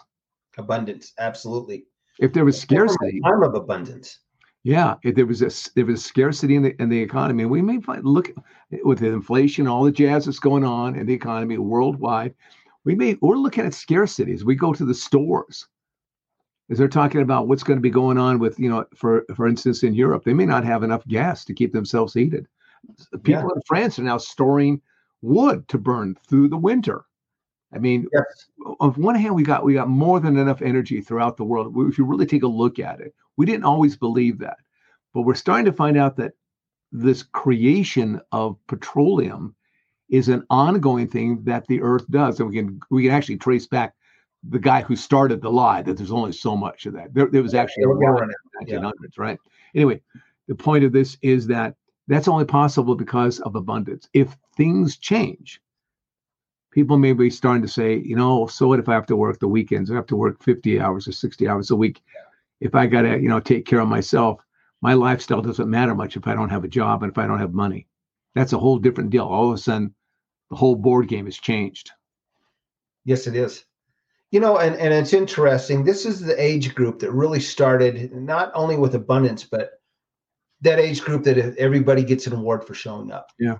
Abundance, 0.57 1.13
absolutely. 1.17 1.85
If 2.19 2.33
there 2.33 2.45
was 2.45 2.59
scarcity, 2.59 3.21
time 3.21 3.43
of 3.43 3.55
abundance. 3.55 4.19
Yeah, 4.63 4.95
if 5.03 5.15
there 5.15 5.25
was 5.25 5.41
a 5.41 5.51
there 5.75 5.85
was 5.85 6.03
scarcity 6.03 6.55
in 6.55 6.63
the 6.63 6.81
in 6.81 6.89
the 6.89 6.99
economy, 6.99 7.45
we 7.45 7.61
may 7.61 7.79
find 7.79 8.03
look 8.03 8.31
with 8.83 8.99
the 8.99 9.07
inflation, 9.07 9.67
all 9.67 9.83
the 9.83 9.91
jazz 9.91 10.25
that's 10.25 10.39
going 10.39 10.65
on 10.65 10.95
in 10.95 11.05
the 11.05 11.13
economy 11.13 11.57
worldwide. 11.57 12.33
We 12.83 12.95
may 12.95 13.17
we're 13.21 13.37
looking 13.37 13.65
at 13.65 13.73
scarcity 13.73 14.33
as 14.33 14.43
we 14.43 14.55
go 14.55 14.73
to 14.73 14.85
the 14.85 14.93
stores. 14.93 15.67
As 16.69 16.77
they're 16.77 16.89
talking 16.89 17.21
about 17.21 17.47
what's 17.47 17.63
going 17.63 17.77
to 17.77 17.81
be 17.81 17.89
going 17.89 18.17
on 18.17 18.39
with 18.39 18.59
you 18.59 18.69
know, 18.69 18.85
for 18.93 19.23
for 19.35 19.47
instance, 19.47 19.83
in 19.83 19.93
Europe, 19.93 20.25
they 20.25 20.33
may 20.33 20.45
not 20.45 20.65
have 20.65 20.83
enough 20.83 21.07
gas 21.07 21.45
to 21.45 21.53
keep 21.53 21.71
themselves 21.71 22.13
heated. 22.13 22.45
People 23.23 23.43
yeah. 23.43 23.55
in 23.55 23.61
France 23.65 23.99
are 23.99 24.03
now 24.03 24.17
storing 24.17 24.81
wood 25.21 25.67
to 25.69 25.77
burn 25.77 26.15
through 26.27 26.49
the 26.49 26.57
winter. 26.57 27.05
I 27.77 27.79
mean, 27.79 28.07
yes. 28.11 28.47
on 28.79 28.91
one 28.93 29.13
hand, 29.13 29.35
we 29.35 29.43
got 29.43 29.63
we 29.63 29.75
got 29.75 29.87
more 29.87 30.19
than 30.19 30.35
enough 30.35 30.63
energy 30.63 30.99
throughout 30.99 31.37
the 31.37 31.43
world. 31.43 31.75
If 31.87 31.99
you 31.99 32.05
really 32.05 32.25
take 32.25 32.41
a 32.41 32.47
look 32.47 32.79
at 32.79 32.99
it, 32.99 33.13
we 33.37 33.45
didn't 33.45 33.65
always 33.65 33.95
believe 33.95 34.39
that, 34.39 34.57
but 35.13 35.21
we're 35.21 35.35
starting 35.35 35.65
to 35.65 35.71
find 35.71 35.95
out 35.95 36.17
that 36.17 36.33
this 36.91 37.21
creation 37.21 38.19
of 38.31 38.57
petroleum 38.65 39.55
is 40.09 40.27
an 40.27 40.43
ongoing 40.49 41.07
thing 41.07 41.43
that 41.43 41.67
the 41.67 41.81
Earth 41.81 42.09
does, 42.09 42.39
and 42.39 42.49
we 42.49 42.55
can 42.55 42.79
we 42.89 43.03
can 43.03 43.11
actually 43.11 43.37
trace 43.37 43.67
back 43.67 43.93
the 44.49 44.59
guy 44.59 44.81
who 44.81 44.95
started 44.95 45.39
the 45.39 45.51
lie 45.51 45.83
that 45.83 45.97
there's 45.97 46.11
only 46.11 46.31
so 46.31 46.57
much 46.57 46.87
of 46.87 46.93
that. 46.93 47.13
There, 47.13 47.27
there 47.27 47.43
was 47.43 47.53
actually 47.53 47.83
a 47.83 47.89
war 47.89 48.23
in 48.23 48.29
the 48.29 48.73
1900s, 48.73 48.91
yeah. 49.01 49.07
right? 49.17 49.39
Anyway, 49.75 50.01
the 50.47 50.55
point 50.55 50.83
of 50.83 50.91
this 50.91 51.15
is 51.21 51.45
that 51.47 51.75
that's 52.07 52.27
only 52.27 52.45
possible 52.45 52.95
because 52.95 53.39
of 53.41 53.55
abundance. 53.55 54.09
If 54.13 54.35
things 54.55 54.97
change, 54.97 55.61
people 56.71 56.97
may 56.97 57.13
be 57.13 57.29
starting 57.29 57.61
to 57.61 57.67
say, 57.67 57.97
you 57.97 58.15
know, 58.15 58.47
so 58.47 58.67
what 58.67 58.79
if 58.79 58.89
I 58.89 58.93
have 58.93 59.05
to 59.07 59.15
work 59.15 59.39
the 59.39 59.47
weekends? 59.47 59.89
I 59.89 59.95
have 59.95 60.07
to 60.07 60.15
work 60.15 60.43
50 60.43 60.79
hours 60.79 61.07
or 61.07 61.11
60 61.11 61.47
hours 61.47 61.71
a 61.71 61.75
week 61.75 62.01
if 62.59 62.75
I 62.75 62.87
got 62.87 63.03
to, 63.03 63.19
you 63.19 63.29
know, 63.29 63.39
take 63.39 63.65
care 63.65 63.79
of 63.79 63.87
myself, 63.87 64.41
my 64.81 64.93
lifestyle 64.93 65.41
doesn't 65.41 65.69
matter 65.69 65.95
much 65.95 66.17
if 66.17 66.27
I 66.27 66.33
don't 66.33 66.49
have 66.49 66.63
a 66.63 66.69
job 66.69 67.03
and 67.03 67.11
if 67.11 67.17
I 67.17 67.27
don't 67.27 67.39
have 67.39 67.53
money. 67.53 67.87
that's 68.35 68.53
a 68.53 68.57
whole 68.57 68.77
different 68.77 69.09
deal. 69.09 69.25
All 69.25 69.49
of 69.49 69.55
a 69.55 69.57
sudden, 69.57 69.93
the 70.51 70.55
whole 70.55 70.75
board 70.75 71.07
game 71.07 71.25
has 71.25 71.37
changed. 71.37 71.91
Yes, 73.03 73.25
it 73.25 73.35
is. 73.35 73.65
You 74.31 74.39
know, 74.39 74.57
and, 74.57 74.75
and 74.75 74.93
it's 74.93 75.13
interesting. 75.13 75.83
This 75.83 76.05
is 76.05 76.19
the 76.19 76.39
age 76.41 76.75
group 76.75 76.99
that 76.99 77.11
really 77.11 77.39
started 77.39 78.13
not 78.13 78.51
only 78.53 78.77
with 78.77 78.93
abundance, 78.93 79.43
but 79.43 79.81
that 80.61 80.79
age 80.79 81.01
group 81.01 81.23
that 81.23 81.37
everybody 81.57 82.03
gets 82.03 82.27
an 82.27 82.33
award 82.33 82.65
for 82.65 82.73
showing 82.73 83.11
up. 83.11 83.31
Yeah. 83.39 83.57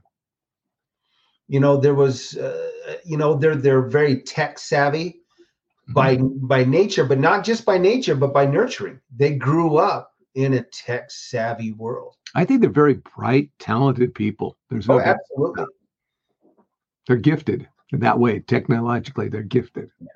You 1.47 1.59
know, 1.59 1.77
there 1.77 1.95
was, 1.95 2.35
uh, 2.37 2.97
you 3.05 3.17
know, 3.17 3.35
they're 3.35 3.55
they're 3.55 3.87
very 3.87 4.21
tech 4.21 4.59
savvy 4.59 5.21
by 5.89 6.17
by 6.17 6.65
nature, 6.65 7.05
but 7.05 7.19
not 7.19 7.45
just 7.45 7.65
by 7.65 7.77
nature, 7.77 8.15
but 8.15 8.33
by 8.33 8.45
nurturing. 8.45 8.99
They 9.15 9.35
grew 9.35 9.77
up 9.77 10.11
in 10.35 10.53
a 10.55 10.63
tech 10.63 11.09
savvy 11.09 11.71
world. 11.71 12.15
I 12.35 12.43
think 12.45 12.61
they're 12.61 12.69
very 12.69 12.95
bright, 13.15 13.49
talented 13.59 14.13
people. 14.13 14.57
There's 14.69 14.87
no 14.87 14.95
Oh, 14.95 14.99
absolutely. 14.99 15.65
they're 17.07 17.15
gifted 17.15 17.67
in 17.93 18.01
that 18.01 18.19
way. 18.19 18.39
Technologically, 18.41 19.29
they're 19.29 19.43
gifted. 19.43 19.89
yeah. 20.01 20.07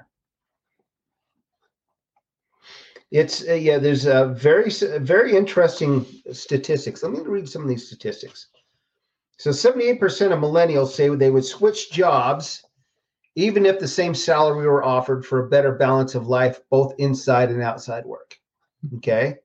It's 3.12 3.48
uh, 3.48 3.54
yeah. 3.54 3.78
There's 3.78 4.06
a 4.06 4.28
very 4.28 4.70
very 5.00 5.36
interesting 5.36 6.06
statistics. 6.32 7.04
Let 7.04 7.12
me 7.14 7.20
read 7.20 7.50
some 7.50 7.62
of 7.62 7.68
these 7.70 7.86
statistics. 7.88 8.48
So, 9.41 9.50
78% 9.50 10.00
of 10.31 10.38
millennials 10.38 10.89
say 10.89 11.10
they 11.10 11.31
would 11.31 11.43
switch 11.43 11.91
jobs, 11.91 12.63
even 13.33 13.65
if 13.65 13.79
the 13.79 13.88
same 13.88 14.13
salary 14.13 14.67
were 14.67 14.83
offered 14.83 15.25
for 15.25 15.39
a 15.39 15.50
better 15.50 15.71
balance 15.71 16.13
of 16.13 16.27
life, 16.27 16.60
both 16.69 16.93
inside 17.00 17.50
and 17.50 17.60
outside 17.60 18.05
work. 18.05 18.38
Okay, 18.98 19.38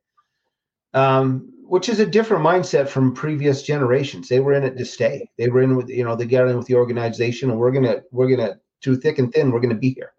um, 0.92 1.50
which 1.62 1.88
is 1.88 1.98
a 1.98 2.04
different 2.04 2.44
mindset 2.44 2.88
from 2.88 3.14
previous 3.14 3.62
generations. 3.62 4.28
They 4.28 4.40
were 4.40 4.52
in 4.52 4.64
it 4.64 4.76
to 4.76 4.84
stay. 4.84 5.30
They 5.38 5.48
were 5.48 5.62
in 5.62 5.76
with 5.76 5.88
you 5.88 6.04
know 6.04 6.14
they 6.14 6.26
got 6.26 6.46
in 6.46 6.58
with 6.58 6.66
the 6.66 6.74
organization, 6.74 7.48
and 7.48 7.58
we're 7.58 7.72
gonna 7.72 8.02
we're 8.10 8.28
gonna 8.28 8.60
through 8.84 8.96
thick 8.96 9.18
and 9.18 9.32
thin, 9.32 9.50
we're 9.50 9.60
gonna 9.60 9.76
be 9.76 9.94
here. 9.94 10.12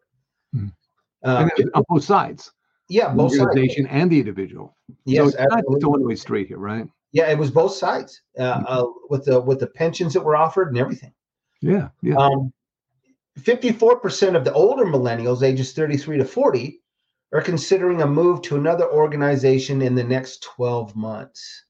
Um, 1.22 1.51
on 1.75 1.84
both 1.88 2.03
sides, 2.03 2.51
yeah, 2.89 3.10
the 3.10 3.15
both 3.15 3.31
sides. 3.31 3.41
organization 3.41 3.86
and 3.86 4.10
the 4.10 4.17
individual. 4.17 4.75
Yes, 5.05 5.17
so 5.19 5.27
it's 5.27 5.38
not 5.38 5.43
just 5.43 5.57
absolutely. 5.60 5.86
a 5.86 5.89
one-way 5.89 6.15
street 6.15 6.48
here, 6.48 6.57
right? 6.57 6.88
Yeah, 7.14 7.30
it 7.30 7.38
was 7.38 7.52
both 7.52 7.74
sides 7.74 8.22
uh, 8.38 8.64
uh, 8.68 8.86
with 9.10 9.26
the 9.26 9.40
with 9.40 9.60
the 9.60 9.68
pensions 9.68 10.14
that 10.14 10.22
were 10.24 10.36
offered 10.36 10.70
and 10.70 10.78
everything. 10.78 11.14
Yeah, 11.62 11.90
yeah. 12.02 12.16
Um, 12.18 12.54
Fifty-four 13.38 14.00
percent 14.00 14.36
of 14.36 14.44
the 14.44 14.54
older 14.54 14.84
millennials, 14.86 15.44
ages 15.44 15.72
thirty-three 15.74 16.18
to 16.18 16.26
forty, 16.26 16.82
are 17.34 17.42
considering 17.42 18.02
a 18.02 18.08
move 18.08 18.42
to 18.44 18.56
another 18.58 18.90
organization 18.92 19.82
in 19.84 19.94
the 19.96 20.04
next 20.04 20.42
twelve 20.44 20.96
months. 20.96 21.64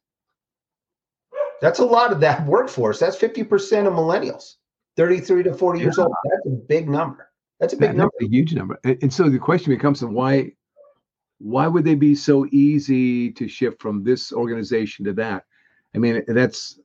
That's 1.61 1.79
a 1.79 1.85
lot 1.85 2.11
of 2.11 2.19
that 2.21 2.45
workforce. 2.47 2.99
That's 2.99 3.17
fifty 3.17 3.43
percent 3.43 3.85
of 3.87 3.93
millennials, 3.93 4.55
thirty-three 4.95 5.43
to 5.43 5.53
forty 5.53 5.79
years 5.81 5.99
old. 5.99 6.13
That's 6.31 6.47
a 6.47 6.57
big 6.67 6.89
number. 6.89 7.29
That's 7.59 7.73
a 7.73 7.77
big 7.77 7.89
That- 7.89 7.97
number. 7.97 8.13
that's 8.19 8.29
a 8.29 8.31
huge 8.31 8.53
number. 8.53 8.79
And, 8.83 8.97
and 9.01 9.13
so 9.13 9.29
the 9.29 9.39
question 9.39 9.73
becomes 9.73 10.03
why 10.03 10.53
why 11.39 11.67
would 11.67 11.83
they 11.85 11.95
be 11.95 12.15
so 12.15 12.45
easy 12.51 13.31
to 13.31 13.47
shift 13.47 13.81
from 13.81 14.03
this 14.03 14.33
organization 14.33 15.05
to 15.05 15.13
that? 15.13 15.45
I 15.95 15.99
mean, 15.99 16.23
that's 16.27 16.79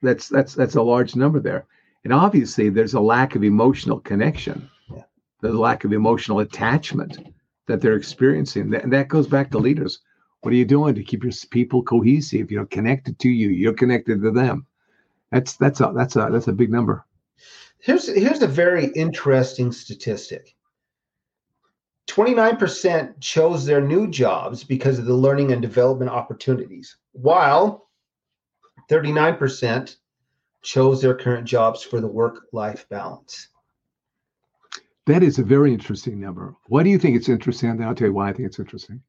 that's 0.00 0.28
that's 0.28 0.54
that's 0.54 0.76
a 0.76 0.82
large 0.82 1.16
number 1.16 1.40
there. 1.40 1.66
And 2.04 2.12
obviously 2.12 2.68
there's 2.68 2.94
a 2.94 3.00
lack 3.00 3.34
of 3.34 3.44
emotional 3.44 4.00
connection. 4.00 4.68
Yeah. 4.94 5.02
There's 5.40 5.54
a 5.54 5.58
lack 5.58 5.84
of 5.84 5.92
emotional 5.92 6.40
attachment 6.40 7.18
that 7.66 7.80
they're 7.80 7.96
experiencing. 7.96 8.70
That- 8.70 8.84
And 8.84 8.92
that 8.92 9.08
goes 9.08 9.26
back 9.26 9.50
to 9.50 9.58
leaders. 9.58 10.00
What 10.40 10.52
are 10.52 10.56
you 10.56 10.64
doing 10.64 10.94
to 10.96 11.04
keep 11.04 11.22
your 11.22 11.32
people 11.50 11.82
cohesive? 11.82 12.50
You 12.50 12.58
know, 12.58 12.66
connected 12.66 13.18
to 13.20 13.28
you. 13.28 13.48
You're 13.50 13.72
connected 13.74 14.20
to 14.22 14.30
them. 14.32 14.66
That's 15.30 15.56
that's 15.56 15.80
a 15.80 15.92
that's 15.94 16.16
a 16.16 16.28
that's 16.30 16.48
a 16.48 16.52
big 16.52 16.70
number. 16.70 17.04
Here's 17.78 18.06
here's 18.06 18.42
a 18.42 18.48
very 18.48 18.86
interesting 18.94 19.72
statistic. 19.72 20.54
29% 22.12 23.20
chose 23.20 23.64
their 23.64 23.80
new 23.80 24.06
jobs 24.06 24.64
because 24.64 24.98
of 24.98 25.06
the 25.06 25.14
learning 25.14 25.50
and 25.50 25.62
development 25.62 26.10
opportunities, 26.10 26.96
while 27.12 27.88
39% 28.90 29.96
chose 30.62 31.00
their 31.00 31.14
current 31.14 31.46
jobs 31.46 31.82
for 31.82 32.02
the 32.02 32.06
work-life 32.06 32.86
balance. 32.90 33.48
That 35.06 35.22
is 35.22 35.38
a 35.38 35.42
very 35.42 35.72
interesting 35.72 36.20
number. 36.20 36.54
Why 36.66 36.82
do 36.82 36.90
you 36.90 36.98
think 36.98 37.16
it's 37.16 37.30
interesting? 37.30 37.70
And 37.70 37.82
I'll 37.82 37.94
tell 37.94 38.08
you 38.08 38.12
why 38.12 38.28
I 38.28 38.32
think 38.34 38.46
it's 38.46 38.58
interesting. 38.58 39.02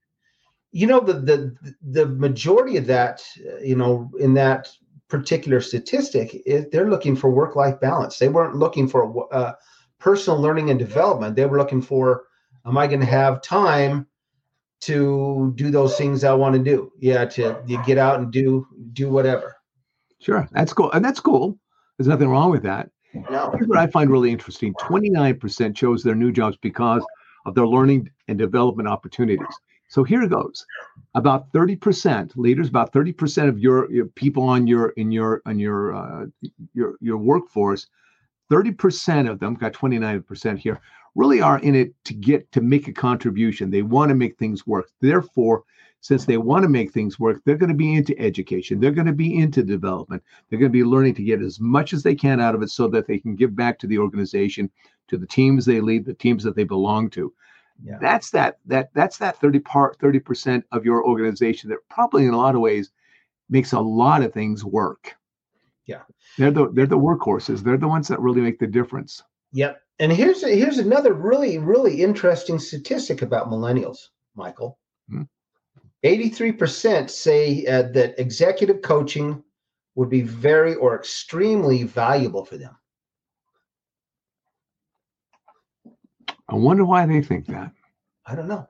You 0.72 0.88
know 0.88 1.00
the 1.00 1.14
the 1.14 1.56
the 1.84 2.08
majority 2.08 2.78
of 2.78 2.88
that, 2.88 3.22
you 3.62 3.76
know, 3.76 4.10
in 4.20 4.34
that 4.36 4.70
particular 5.08 5.62
statistic, 5.62 6.42
is 6.48 6.66
they're 6.72 6.90
looking 6.90 7.16
for 7.16 7.30
work-life 7.30 7.80
balance. 7.80 8.18
They 8.18 8.30
weren't 8.30 8.56
looking 8.56 8.88
for 8.88 9.32
uh, 9.32 9.54
personal 10.00 10.40
learning 10.40 10.72
and 10.72 10.80
development. 10.80 11.36
They 11.36 11.46
were 11.46 11.60
looking 11.60 11.82
for, 11.82 12.24
am 12.66 12.78
I 12.78 12.88
going 12.88 13.00
to 13.00 13.06
have 13.06 13.42
time 13.42 14.08
to 14.82 15.54
do 15.56 15.72
those 15.72 15.98
things 15.98 16.24
I 16.24 16.34
want 16.34 16.56
to 16.56 16.62
do? 16.62 16.92
Yeah, 17.00 17.26
to, 17.26 17.62
to 17.68 17.84
get 17.86 17.98
out 17.98 18.20
and 18.20 18.32
do 18.32 18.68
do 18.94 19.10
whatever. 19.10 19.56
Sure, 20.20 20.48
that's 20.52 20.74
cool, 20.74 20.92
and 20.92 21.04
that's 21.04 21.20
cool. 21.20 21.58
There's 21.98 22.08
nothing 22.08 22.30
wrong 22.30 22.50
with 22.52 22.64
that. 22.64 22.90
No, 23.30 23.52
Here's 23.52 23.68
what 23.68 23.78
I 23.78 23.88
find 23.88 24.10
really 24.10 24.32
interesting: 24.32 24.74
29% 24.76 25.76
chose 25.76 26.04
their 26.04 26.16
new 26.16 26.32
jobs 26.32 26.58
because 26.62 27.06
of 27.46 27.56
their 27.56 27.68
learning 27.68 28.10
and 28.28 28.38
development 28.38 28.88
opportunities. 28.88 29.56
So 29.90 30.04
here 30.04 30.28
goes: 30.28 30.66
about 31.14 31.52
30% 31.52 32.36
leaders, 32.36 32.70
about 32.70 32.92
30% 32.92 33.48
of 33.48 33.60
your, 33.60 33.92
your 33.92 34.08
people 34.08 34.44
on 34.44 34.66
your 34.66 34.90
in 34.92 35.12
your 35.12 35.42
on 35.46 35.60
your 35.60 35.94
uh, 35.94 36.26
your 36.74 36.96
your 37.00 37.18
workforce, 37.18 37.88
30% 38.52 39.30
of 39.30 39.40
them 39.40 39.56
got 39.56 39.74
29% 39.74 40.58
here 40.58 40.80
really 41.16 41.42
are 41.42 41.60
in 41.60 41.76
it 41.76 41.94
to 42.06 42.14
get 42.14 42.52
to 42.52 42.62
make 42.62 42.88
a 42.88 42.94
contribution. 42.94 43.70
They 43.70 43.82
want 43.82 44.10
to 44.10 44.16
make 44.16 44.38
things 44.38 44.66
work. 44.66 44.90
Therefore, 45.02 45.64
since 46.02 46.26
they 46.26 46.38
want 46.38 46.64
to 46.64 46.70
make 46.70 46.92
things 46.92 47.20
work, 47.20 47.42
they're 47.46 47.58
going 47.58 47.70
to 47.70 47.76
be 47.76 47.94
into 47.96 48.20
education. 48.20 48.80
They're 48.80 48.92
going 48.92 49.08
to 49.08 49.14
be 49.14 49.38
into 49.38 49.64
development. 49.64 50.22
They're 50.50 50.60
going 50.60 50.72
to 50.72 50.78
be 50.78 50.84
learning 50.84 51.16
to 51.16 51.24
get 51.24 51.42
as 51.42 51.62
much 51.62 51.94
as 51.94 52.04
they 52.04 52.14
can 52.14 52.42
out 52.42 52.56
of 52.56 52.62
it 52.62 52.70
so 52.70 52.88
that 52.90 53.08
they 53.08 53.20
can 53.20 53.36
give 53.36 53.56
back 53.56 53.80
to 53.80 53.88
the 53.88 54.00
organization, 54.00 54.70
to 55.08 55.18
the 55.18 55.28
teams 55.28 55.66
they 55.66 55.80
lead, 55.80 56.06
the 56.06 56.14
teams 56.14 56.44
that 56.44 56.56
they 56.56 56.66
belong 56.66 57.10
to. 57.12 57.34
Yeah. 57.82 57.98
That's 58.02 58.30
that 58.32 58.60
that 58.66 58.90
that's 58.94 59.18
that 59.18 59.40
30 59.40 59.60
part 59.60 59.98
30% 60.00 60.64
of 60.72 60.86
your 60.86 61.06
organization 61.06 61.70
that 61.70 61.80
probably 61.90 62.26
in 62.26 62.34
a 62.34 62.38
lot 62.38 62.56
of 62.56 62.62
ways 62.62 62.92
makes 63.50 63.74
a 63.74 63.80
lot 63.80 64.24
of 64.24 64.34
things 64.34 64.64
work. 64.64 65.16
Yeah. 65.86 66.02
They're 66.38 66.52
the 66.52 66.70
they're 66.72 66.86
the 66.86 66.98
workhorses. 66.98 67.62
They're 67.62 67.78
the 67.78 67.88
ones 67.88 68.08
that 68.10 68.20
really 68.20 68.42
make 68.42 68.60
the 68.60 68.68
difference. 68.68 69.24
Yep. 69.54 69.82
And 70.00 70.12
here's 70.12 70.44
here's 70.44 70.80
another 70.80 71.14
really 71.14 71.60
really 71.60 72.02
interesting 72.02 72.60
statistic 72.60 73.22
about 73.22 73.50
millennials, 73.50 74.08
Michael. 74.36 74.80
Hmm. 75.10 75.24
Eighty-three 76.04 76.54
percent 76.54 77.12
say 77.12 77.66
uh, 77.66 77.84
that 77.94 78.20
executive 78.20 78.82
coaching 78.82 79.44
would 79.96 80.10
be 80.10 80.22
very 80.22 80.76
or 80.76 80.96
extremely 80.96 81.84
valuable 81.84 82.44
for 82.44 82.58
them. 82.58 82.76
I 86.50 86.56
wonder 86.56 86.84
why 86.84 87.06
they 87.06 87.22
think 87.22 87.46
that. 87.48 87.72
I 88.26 88.36
don't 88.36 88.48
know. 88.48 88.68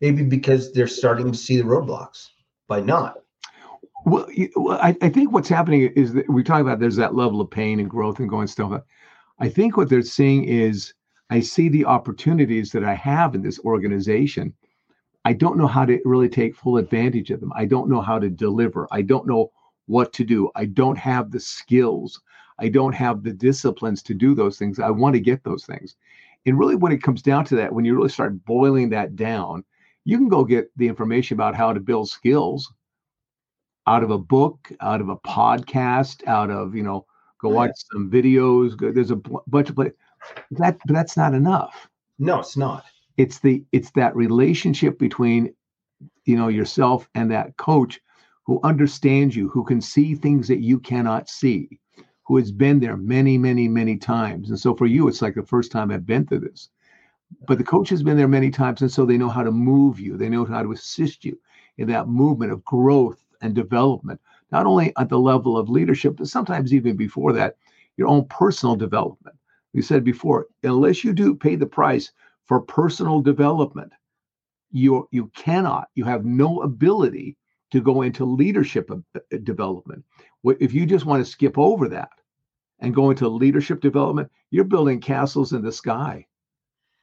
Maybe 0.00 0.22
because 0.22 0.72
they're 0.72 0.86
starting 0.86 1.30
to 1.32 1.38
see 1.38 1.56
the 1.56 1.64
roadblocks 1.64 2.28
by 2.68 2.80
not. 2.80 3.18
Well, 4.04 4.30
you- 4.30 4.50
well, 4.56 4.78
I, 4.80 4.96
I 5.02 5.08
think 5.08 5.32
what's 5.32 5.48
happening 5.48 5.82
is 5.96 6.12
that 6.14 6.28
we 6.30 6.42
talk 6.42 6.60
about 6.60 6.78
there's 6.78 6.96
that 6.96 7.14
level 7.14 7.40
of 7.40 7.50
pain 7.50 7.80
and 7.80 7.88
growth 7.90 8.20
and 8.20 8.28
going 8.28 8.46
stuff. 8.46 8.82
I 9.38 9.48
think 9.48 9.76
what 9.76 9.88
they're 9.88 10.02
seeing 10.02 10.44
is 10.44 10.94
I 11.30 11.40
see 11.40 11.68
the 11.68 11.84
opportunities 11.84 12.70
that 12.72 12.84
I 12.84 12.94
have 12.94 13.34
in 13.34 13.42
this 13.42 13.58
organization. 13.60 14.54
I 15.24 15.32
don't 15.32 15.56
know 15.56 15.66
how 15.66 15.84
to 15.86 16.00
really 16.04 16.28
take 16.28 16.54
full 16.54 16.76
advantage 16.76 17.30
of 17.30 17.40
them. 17.40 17.52
I 17.56 17.64
don't 17.64 17.88
know 17.88 18.00
how 18.00 18.18
to 18.18 18.28
deliver. 18.28 18.86
I 18.92 19.02
don't 19.02 19.26
know 19.26 19.50
what 19.86 20.12
to 20.14 20.24
do. 20.24 20.50
I 20.54 20.66
don't 20.66 20.98
have 20.98 21.30
the 21.30 21.40
skills. 21.40 22.20
I 22.58 22.68
don't 22.68 22.94
have 22.94 23.22
the 23.22 23.32
disciplines 23.32 24.02
to 24.04 24.14
do 24.14 24.34
those 24.34 24.58
things. 24.58 24.78
I 24.78 24.90
want 24.90 25.14
to 25.14 25.20
get 25.20 25.42
those 25.42 25.64
things. 25.66 25.96
And 26.46 26.58
really, 26.58 26.76
when 26.76 26.92
it 26.92 27.02
comes 27.02 27.22
down 27.22 27.44
to 27.46 27.56
that, 27.56 27.72
when 27.72 27.84
you 27.84 27.96
really 27.96 28.10
start 28.10 28.44
boiling 28.44 28.90
that 28.90 29.16
down, 29.16 29.64
you 30.04 30.18
can 30.18 30.28
go 30.28 30.44
get 30.44 30.70
the 30.76 30.86
information 30.86 31.34
about 31.34 31.54
how 31.54 31.72
to 31.72 31.80
build 31.80 32.10
skills 32.10 32.72
out 33.86 34.04
of 34.04 34.10
a 34.10 34.18
book, 34.18 34.70
out 34.80 35.00
of 35.00 35.08
a 35.08 35.16
podcast, 35.16 36.26
out 36.26 36.50
of 36.50 36.74
you 36.74 36.82
know, 36.82 37.06
go 37.44 37.54
watch 37.54 37.72
some 37.92 38.10
videos. 38.10 38.76
Go, 38.76 38.90
there's 38.92 39.10
a 39.10 39.16
b- 39.16 39.36
bunch 39.46 39.68
of 39.68 39.76
places. 39.76 39.96
That 40.52 40.78
but 40.86 40.94
that's 40.94 41.16
not 41.16 41.34
enough. 41.34 41.88
No, 42.18 42.40
it's 42.40 42.56
not. 42.56 42.84
It's 43.16 43.38
the 43.38 43.62
it's 43.72 43.90
that 43.92 44.16
relationship 44.16 44.98
between 44.98 45.54
you 46.24 46.36
know 46.36 46.48
yourself 46.48 47.08
and 47.14 47.30
that 47.30 47.56
coach 47.56 48.00
who 48.44 48.60
understands 48.62 49.34
you, 49.34 49.48
who 49.48 49.64
can 49.64 49.80
see 49.80 50.14
things 50.14 50.48
that 50.48 50.60
you 50.60 50.78
cannot 50.78 51.28
see, 51.28 51.80
who 52.24 52.36
has 52.36 52.52
been 52.52 52.78
there 52.78 52.96
many, 52.96 53.38
many, 53.38 53.68
many 53.68 53.96
times. 53.96 54.50
And 54.50 54.60
so 54.60 54.74
for 54.74 54.84
you, 54.86 55.08
it's 55.08 55.22
like 55.22 55.34
the 55.34 55.42
first 55.42 55.72
time 55.72 55.90
I've 55.90 56.04
been 56.04 56.26
through 56.26 56.40
this. 56.40 56.68
But 57.46 57.56
the 57.56 57.64
coach 57.64 57.88
has 57.88 58.02
been 58.02 58.18
there 58.18 58.28
many 58.28 58.50
times, 58.50 58.82
and 58.82 58.92
so 58.92 59.04
they 59.04 59.16
know 59.16 59.30
how 59.30 59.42
to 59.42 59.50
move 59.50 59.98
you. 59.98 60.16
They 60.16 60.28
know 60.28 60.44
how 60.44 60.62
to 60.62 60.72
assist 60.72 61.24
you 61.24 61.38
in 61.78 61.88
that 61.88 62.06
movement 62.06 62.52
of 62.52 62.64
growth 62.64 63.22
and 63.40 63.54
development. 63.54 64.20
Not 64.54 64.66
only 64.66 64.92
at 64.96 65.08
the 65.08 65.18
level 65.18 65.58
of 65.58 65.68
leadership, 65.68 66.14
but 66.16 66.28
sometimes 66.28 66.72
even 66.72 66.96
before 66.96 67.32
that, 67.32 67.56
your 67.96 68.06
own 68.06 68.24
personal 68.26 68.76
development. 68.76 69.36
We 69.72 69.82
said 69.82 70.04
before, 70.04 70.46
unless 70.62 71.02
you 71.02 71.12
do 71.12 71.34
pay 71.34 71.56
the 71.56 71.66
price 71.66 72.12
for 72.44 72.60
personal 72.60 73.20
development, 73.20 73.92
you 74.70 75.08
you 75.10 75.28
cannot, 75.34 75.88
you 75.96 76.04
have 76.04 76.24
no 76.24 76.62
ability 76.62 77.36
to 77.72 77.80
go 77.80 78.02
into 78.02 78.24
leadership 78.24 78.88
uh, 78.92 79.20
development. 79.42 80.04
If 80.44 80.72
you 80.72 80.86
just 80.86 81.04
want 81.04 81.24
to 81.24 81.32
skip 81.32 81.58
over 81.58 81.88
that 81.88 82.12
and 82.78 82.94
go 82.94 83.10
into 83.10 83.26
leadership 83.28 83.80
development, 83.80 84.30
you're 84.52 84.72
building 84.74 85.00
castles 85.00 85.52
in 85.52 85.62
the 85.62 85.72
sky 85.72 86.26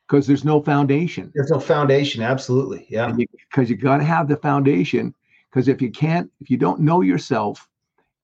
because 0.08 0.26
there's 0.26 0.46
no 0.46 0.62
foundation. 0.62 1.34
There's 1.36 1.52
no 1.52 1.60
foundation. 1.60 2.22
Absolutely. 2.22 2.86
Yeah. 2.90 3.12
Because 3.12 3.70
you, 3.70 3.76
you 3.76 3.82
got 3.82 3.98
to 3.98 4.06
have 4.06 4.30
the 4.30 4.38
foundation. 4.38 5.14
Because 5.52 5.68
if 5.68 5.82
you 5.82 5.92
can't, 5.92 6.32
if 6.40 6.50
you 6.50 6.58
don't 6.58 6.80
know 6.80 7.02
yourself, 7.02 7.68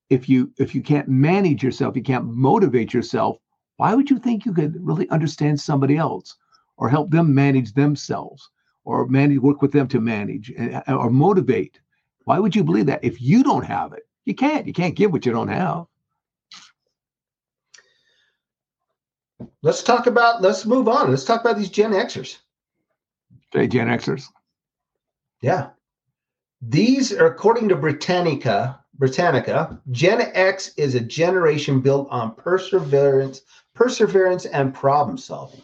if 0.09 0.29
you 0.29 0.51
if 0.57 0.73
you 0.73 0.81
can't 0.81 1.09
manage 1.09 1.61
yourself, 1.61 1.95
you 1.95 2.03
can't 2.03 2.25
motivate 2.25 2.93
yourself. 2.93 3.37
Why 3.75 3.93
would 3.93 4.09
you 4.09 4.17
think 4.17 4.45
you 4.45 4.53
could 4.53 4.77
really 4.85 5.09
understand 5.09 5.59
somebody 5.59 5.97
else 5.97 6.35
or 6.77 6.89
help 6.89 7.11
them 7.11 7.33
manage 7.33 7.73
themselves 7.73 8.49
or 8.85 9.07
manage 9.07 9.39
work 9.39 9.61
with 9.61 9.71
them 9.71 9.87
to 9.89 9.99
manage 9.99 10.53
uh, 10.57 10.81
or 10.87 11.09
motivate? 11.09 11.79
Why 12.23 12.39
would 12.39 12.55
you 12.55 12.63
believe 12.63 12.85
that 12.87 13.03
if 13.03 13.21
you 13.21 13.43
don't 13.43 13.65
have 13.65 13.93
it? 13.93 14.07
You 14.25 14.33
can't. 14.33 14.65
You 14.65 14.73
can't 14.73 14.95
give 14.95 15.11
what 15.11 15.25
you 15.25 15.31
don't 15.31 15.49
have. 15.49 15.85
let's 19.61 19.83
talk 19.83 20.07
about 20.07 20.41
let's 20.41 20.65
move 20.65 20.87
on. 20.87 21.09
Let's 21.09 21.25
talk 21.25 21.41
about 21.41 21.57
these 21.57 21.69
Gen 21.69 21.91
Xers. 21.91 22.37
Okay, 23.53 23.67
Gen 23.67 23.87
Xers. 23.87 24.27
Yeah. 25.41 25.69
These 26.61 27.13
are 27.13 27.27
according 27.27 27.69
to 27.69 27.75
Britannica, 27.75 28.79
Britannica, 28.97 29.79
Gen 29.91 30.31
X 30.33 30.73
is 30.77 30.95
a 30.95 30.99
generation 30.99 31.81
built 31.81 32.07
on 32.09 32.35
perseverance, 32.35 33.41
perseverance 33.75 34.45
and 34.45 34.73
problem 34.73 35.17
solving. 35.17 35.61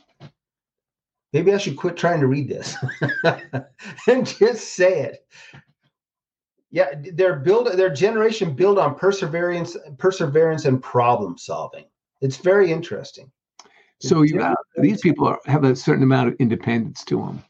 Maybe 1.31 1.51
I 1.51 1.57
should 1.57 1.77
quit 1.77 1.97
trying 1.97 2.19
to 2.19 2.27
read 2.27 2.47
this 2.47 2.75
and 4.07 4.27
just 4.27 4.75
say 4.75 5.01
it. 5.01 5.27
Yeah, 6.69 6.93
they're 7.13 7.37
built 7.37 7.75
their 7.75 7.93
generation 7.93 8.53
built 8.53 8.77
on 8.77 8.95
perseverance, 8.95 9.75
perseverance 9.97 10.65
and 10.65 10.81
problem 10.81 11.37
solving. 11.37 11.85
It's 12.21 12.37
very 12.37 12.71
interesting. 12.71 13.31
So 13.99 14.21
you 14.21 14.39
have, 14.39 14.55
these 14.77 15.01
people 15.01 15.27
are, 15.27 15.39
have 15.45 15.63
a 15.63 15.75
certain 15.75 16.03
amount 16.03 16.29
of 16.29 16.35
independence 16.39 17.03
to 17.05 17.17
them. 17.17 17.43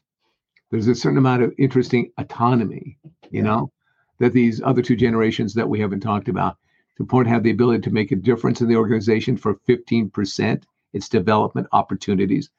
There's 0.70 0.88
a 0.88 0.94
certain 0.94 1.18
amount 1.18 1.42
of 1.42 1.54
interesting 1.58 2.10
autonomy, 2.18 2.98
you 3.30 3.38
yeah. 3.38 3.42
know, 3.42 3.72
that 4.18 4.32
these 4.32 4.62
other 4.62 4.82
two 4.82 4.96
generations 4.96 5.54
that 5.54 5.68
we 5.68 5.80
haven't 5.80 6.00
talked 6.00 6.28
about, 6.28 6.56
to 6.96 7.04
point 7.04 7.28
have 7.28 7.42
the 7.42 7.50
ability 7.50 7.82
to 7.82 7.90
make 7.90 8.12
a 8.12 8.16
difference 8.16 8.60
in 8.60 8.68
the 8.68 8.76
organization 8.76 9.36
for 9.36 9.56
15%, 9.68 10.62
its 10.92 11.08
development 11.08 11.66
opportunities. 11.72 12.50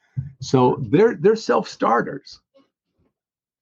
So 0.42 0.78
they're 0.90 1.16
they're 1.16 1.36
self-starters. 1.36 2.40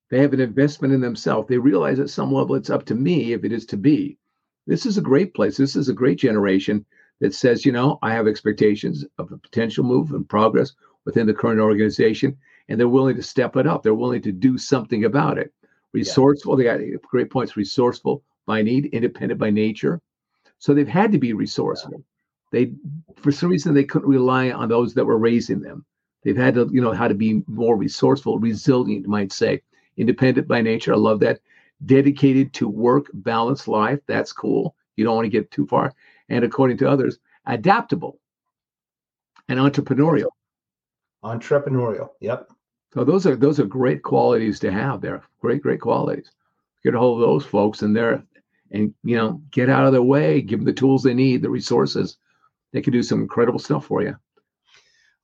They 0.10 0.20
have 0.20 0.34
an 0.34 0.42
investment 0.42 0.94
in 0.94 1.02
themselves. 1.02 1.48
They 1.48 1.58
realize 1.58 2.00
at 2.00 2.10
some 2.10 2.32
level 2.32 2.56
it's 2.56 2.70
up 2.70 2.86
to 2.86 2.96
me 2.96 3.34
if 3.34 3.44
it 3.44 3.52
is 3.52 3.66
to 3.68 3.78
be. 3.78 4.18
This 4.68 4.86
is 4.86 4.98
a 4.98 5.02
great 5.02 5.34
place. 5.34 5.58
This 5.58 5.76
is 5.76 5.90
a 5.90 5.94
great 5.94 6.20
generation 6.20 6.86
that 7.20 7.34
says, 7.34 7.66
you 7.66 7.72
know, 7.72 7.98
I 8.02 8.14
have 8.14 8.28
expectations 8.28 9.06
of 9.18 9.32
a 9.32 9.38
potential 9.38 9.84
move 9.84 10.12
and 10.12 10.28
progress 10.28 10.74
within 11.06 11.26
the 11.26 11.34
current 11.34 11.60
organization, 11.60 12.38
and 12.70 12.80
they're 12.80 12.88
willing 12.88 13.16
to 13.16 13.24
step 13.24 13.56
it 13.56 13.68
up. 13.68 13.84
They're 13.84 13.94
willing 13.94 14.22
to 14.24 14.32
do 14.32 14.58
something 14.58 15.06
about 15.06 15.38
it. 15.38 15.54
Resourceful, 15.92 16.62
yeah. 16.62 16.78
they 16.78 16.92
got 16.92 17.02
great 17.02 17.30
points. 17.30 17.58
Resourceful 17.58 18.24
by 18.46 18.62
need, 18.62 18.86
independent 18.88 19.40
by 19.40 19.50
nature. 19.50 20.02
So 20.60 20.74
they've 20.74 20.88
had 20.88 21.12
to 21.12 21.18
be 21.18 21.34
resourceful. 21.34 22.04
They, 22.52 22.74
for 23.18 23.32
some 23.32 23.50
reason, 23.50 23.74
they 23.74 23.84
couldn't 23.84 24.08
rely 24.08 24.52
on 24.52 24.70
those 24.70 24.94
that 24.94 25.06
were 25.06 25.18
raising 25.18 25.62
them. 25.62 25.86
They've 26.24 26.38
had 26.38 26.56
to, 26.56 26.70
you 26.72 26.82
know, 26.82 26.94
how 26.94 27.08
to 27.08 27.16
be 27.16 27.44
more 27.48 27.76
resourceful, 27.76 28.40
resilient, 28.40 29.04
you 29.04 29.10
might 29.10 29.32
say. 29.32 29.62
Independent 29.98 30.48
by 30.48 30.62
nature. 30.62 30.94
I 30.94 30.98
love 30.98 31.20
that. 31.20 31.42
Dedicated 31.86 32.54
to 32.54 32.68
work, 32.68 33.08
balanced 33.14 33.68
life. 33.68 34.00
That's 34.08 34.32
cool. 34.32 34.76
You 34.96 35.04
don't 35.04 35.16
want 35.16 35.26
to 35.26 35.30
get 35.30 35.52
too 35.52 35.68
far 35.68 35.94
and 36.30 36.44
according 36.44 36.78
to 36.78 36.90
others, 36.90 37.20
adaptable 37.46 38.20
and 39.50 39.60
entrepreneurial. 39.60 40.30
Entrepreneurial. 41.24 42.10
Yep. 42.22 42.52
So 42.94 43.04
those 43.04 43.26
are 43.26 43.36
those 43.36 43.60
are 43.60 43.66
great 43.66 44.04
qualities 44.04 44.60
to 44.60 44.72
have 44.72 45.02
there. 45.02 45.24
Great, 45.42 45.64
great 45.64 45.82
qualities. 45.82 46.30
Get 46.84 46.94
a 46.94 47.00
hold 47.00 47.22
of 47.22 47.28
those 47.28 47.46
folks 47.46 47.82
and 47.82 47.96
they're 47.96 48.24
and 48.72 48.94
you 49.04 49.16
know, 49.16 49.42
get 49.52 49.70
out 49.70 49.86
of 49.86 49.94
their 49.94 50.04
way, 50.04 50.42
give 50.42 50.60
them 50.60 50.66
the 50.66 50.74
tools 50.74 51.04
they 51.04 51.14
need, 51.14 51.42
the 51.42 51.50
resources. 51.50 52.18
They 52.72 52.82
can 52.82 52.94
do 52.94 53.04
some 53.04 53.22
incredible 53.22 53.60
stuff 53.60 53.86
for 53.86 54.02
you. 54.02 54.16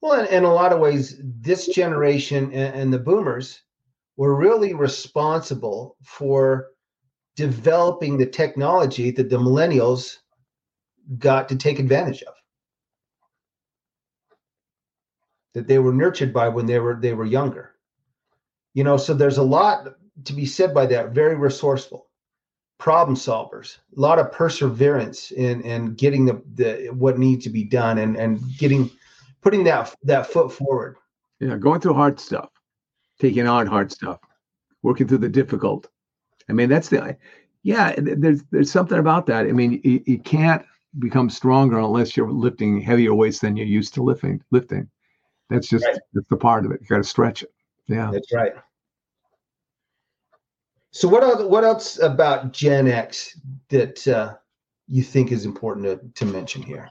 Well, 0.01 0.19
in, 0.19 0.27
in 0.27 0.43
a 0.45 0.53
lot 0.53 0.71
of 0.71 0.79
ways, 0.79 1.19
this 1.23 1.67
generation 1.67 2.45
and, 2.45 2.75
and 2.75 2.93
the 2.93 2.99
boomers 2.99 3.61
were 4.17 4.35
really 4.35 4.73
responsible 4.73 5.95
for 6.03 6.69
developing 7.35 8.17
the 8.17 8.25
technology 8.25 9.11
that 9.11 9.29
the 9.29 9.37
millennials 9.37 10.17
got 11.17 11.49
to 11.49 11.55
take 11.55 11.79
advantage 11.79 12.21
of 12.23 12.33
that 15.53 15.67
they 15.67 15.79
were 15.79 15.93
nurtured 15.93 16.33
by 16.33 16.47
when 16.47 16.65
they 16.65 16.79
were 16.79 16.95
they 16.95 17.13
were 17.13 17.25
younger. 17.25 17.75
You 18.73 18.83
know 18.83 18.97
so 18.97 19.13
there's 19.13 19.37
a 19.37 19.43
lot 19.43 19.87
to 20.25 20.33
be 20.33 20.45
said 20.45 20.73
by 20.73 20.85
that. 20.87 21.11
Very 21.11 21.35
resourceful. 21.35 22.07
Problem 22.77 23.15
solvers. 23.15 23.77
A 23.95 23.99
lot 23.99 24.19
of 24.19 24.31
perseverance 24.31 25.31
in 25.31 25.61
in 25.61 25.95
getting 25.95 26.25
the, 26.25 26.41
the 26.55 26.89
what 26.89 27.17
needs 27.17 27.43
to 27.45 27.49
be 27.49 27.63
done 27.63 27.97
and 27.97 28.15
and 28.15 28.41
getting 28.57 28.89
putting 29.41 29.63
that 29.65 29.93
that 30.03 30.27
foot 30.27 30.51
forward. 30.51 30.95
Yeah 31.39 31.57
going 31.57 31.81
through 31.81 31.95
hard 31.95 32.19
stuff. 32.19 32.49
Taking 33.19 33.47
on 33.47 33.67
hard 33.67 33.91
stuff. 33.91 34.19
Working 34.81 35.07
through 35.07 35.17
the 35.19 35.29
difficult. 35.29 35.87
I 36.49 36.53
mean 36.53 36.69
that's 36.69 36.89
the 36.89 37.17
yeah 37.63 37.95
there's 37.97 38.43
there's 38.51 38.71
something 38.71 38.99
about 38.99 39.25
that. 39.25 39.45
I 39.45 39.51
mean 39.51 39.81
you, 39.83 40.01
you 40.05 40.19
can't 40.19 40.63
become 40.97 41.29
stronger 41.29 41.79
unless 41.79 42.15
you're 42.15 42.31
lifting 42.31 42.81
heavier 42.81 43.13
weights 43.13 43.39
than 43.39 43.57
you're 43.57 43.67
used 43.67 43.93
to 43.95 44.03
lifting. 44.03 44.41
Lifting. 44.51 44.89
That's 45.49 45.67
just 45.67 45.85
right. 45.85 45.97
that's 46.13 46.27
the 46.29 46.37
part 46.37 46.65
of 46.65 46.71
it. 46.71 46.81
You 46.81 46.87
got 46.87 46.97
to 46.97 47.03
stretch 47.03 47.43
it. 47.43 47.51
Yeah, 47.87 48.11
that's 48.11 48.31
right. 48.33 48.53
So 50.91 51.07
what 51.07 51.23
else, 51.23 51.43
what 51.43 51.63
else 51.63 51.99
about 51.99 52.51
Gen 52.51 52.87
X 52.87 53.39
that 53.69 54.07
uh, 54.07 54.35
you 54.87 55.03
think 55.03 55.31
is 55.31 55.45
important 55.45 55.85
to, 55.85 56.25
to 56.25 56.31
mention 56.31 56.61
here? 56.61 56.89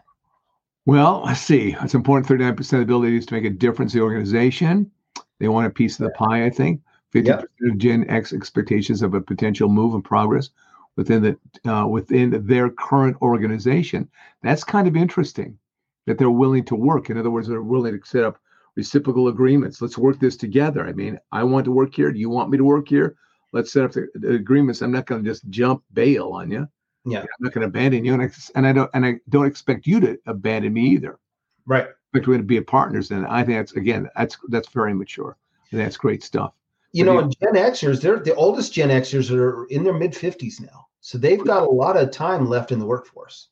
Well, 0.87 1.23
I 1.25 1.35
see. 1.35 1.77
It's 1.83 1.95
important. 1.95 2.27
Thirty-nine 2.27 2.57
percent 2.57 2.81
of 2.81 2.89
the 2.89 2.95
ability 2.95 3.17
is 3.19 3.27
to 3.27 3.35
make 3.35 3.45
a 3.45 3.51
difference 3.51 3.95
in 3.95 4.01
the 4.01 4.05
organization. 4.05 4.91
They 5.39 5.49
want 5.49 5.67
a 5.67 5.71
piece 5.71 6.01
of 6.01 6.05
the 6.05 6.13
pie. 6.13 6.45
I 6.45 6.51
think 6.51 6.81
fifty 7.11 7.31
percent 7.31 7.51
yep. 7.61 7.73
of 7.73 7.79
Gen 7.79 8.09
X 8.09 8.33
expectations 8.33 9.03
of 9.03 9.15
a 9.15 9.21
potential 9.21 9.69
move 9.69 9.95
and 9.95 10.05
progress 10.05 10.51
within 10.97 11.23
the 11.23 11.71
uh, 11.71 11.87
within 11.87 12.45
their 12.47 12.71
current 12.71 13.17
organization. 13.21 14.09
That's 14.43 14.65
kind 14.65 14.89
of 14.89 14.97
interesting 14.97 15.59
that 16.07 16.19
they're 16.19 16.31
willing 16.31 16.65
to 16.65 16.75
work. 16.75 17.11
In 17.11 17.19
other 17.19 17.31
words, 17.31 17.49
they're 17.49 17.63
willing 17.63 18.01
to 18.01 18.07
set 18.07 18.25
up 18.25 18.39
reciprocal 18.79 19.27
agreements. 19.27 19.83
Let's 19.83 19.99
work 19.99 20.21
this 20.21 20.37
together. 20.37 20.87
I 20.87 20.93
mean, 20.93 21.19
I 21.33 21.43
want 21.43 21.65
to 21.65 21.73
work 21.73 21.93
here. 21.93 22.13
Do 22.13 22.21
you 22.21 22.31
want 22.31 22.49
me 22.49 22.57
to 22.59 22.65
work 22.65 22.89
here? 22.89 23.17
Let's 23.53 23.73
set 23.73 23.85
up 23.85 23.91
the, 23.91 24.07
the 24.15 24.35
agreements. 24.35 24.83
I'm 24.83 24.93
not 24.93 25.05
going 25.05 25.25
to 25.25 25.29
just 25.29 25.51
jump 25.51 25.83
bail 25.93 26.29
on 26.29 26.49
you. 26.49 26.69
Yeah, 27.05 27.21
I'm 27.21 27.27
not 27.41 27.53
going 27.53 27.63
to 27.63 27.69
abandon 27.69 28.05
you, 28.05 28.15
and 28.15 28.23
I, 28.23 28.31
and 28.55 28.67
I 28.67 28.73
don't 28.73 28.91
and 28.95 29.05
I 29.05 29.17
don't 29.31 29.47
expect 29.47 29.87
you 29.87 29.99
to 30.01 30.19
abandon 30.27 30.73
me 30.73 30.83
either. 30.91 31.19
Right. 31.67 31.89
But 32.13 32.21
we're 32.21 32.35
going 32.35 32.39
to 32.39 32.45
be 32.45 32.61
partners, 32.61 33.11
and 33.11 33.27
I 33.27 33.43
think 33.43 33.59
that's 33.59 33.73
again 33.73 34.09
that's 34.17 34.37
that's 34.49 34.69
very 34.69 34.95
mature. 34.95 35.37
And 35.73 35.81
that's 35.81 35.97
great 35.97 36.23
stuff. 36.23 36.53
You 36.93 37.05
but 37.05 37.13
know, 37.13 37.31
Gen 37.43 37.55
Xers, 37.55 38.01
they're 38.01 38.21
the 38.21 38.35
oldest 38.35 38.73
Gen 38.73 38.91
Xers 38.91 39.31
are 39.31 39.67
in 39.67 39.83
their 39.83 39.93
mid 39.93 40.13
50s 40.13 40.61
now. 40.61 40.87
So 41.01 41.19
they've 41.19 41.45
got 41.45 41.63
a 41.65 41.71
lot 41.71 41.97
of 41.97 42.11
time 42.11 42.49
left 42.49 42.71
in 42.71 42.79
the 42.79 42.87
workforce. 42.87 43.49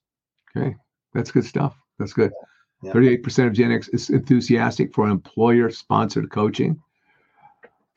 Okay, 0.56 0.76
that's 1.14 1.32
good 1.32 1.44
stuff. 1.44 1.76
That's 1.98 2.12
good. 2.12 2.30
Yeah. 2.30 2.46
38% 2.92 3.46
of 3.46 3.52
Gen 3.52 3.72
X 3.72 3.88
is 3.88 4.10
enthusiastic 4.10 4.94
for 4.94 5.08
employer 5.08 5.70
sponsored 5.70 6.30
coaching. 6.30 6.80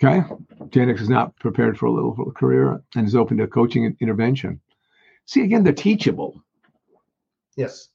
Okay, 0.01 0.23
Gen 0.69 0.89
X 0.89 1.01
is 1.01 1.09
not 1.09 1.35
prepared 1.39 1.77
for 1.77 1.87
a 1.87 1.91
little 1.91 2.31
career 2.31 2.81
and 2.95 3.07
is 3.07 3.15
open 3.15 3.37
to 3.37 3.47
coaching 3.47 3.85
and 3.85 3.97
intervention. 3.99 4.61
See, 5.25 5.41
again, 5.41 5.63
they're 5.63 5.73
teachable. 5.73 6.41
Yes. 7.55 7.89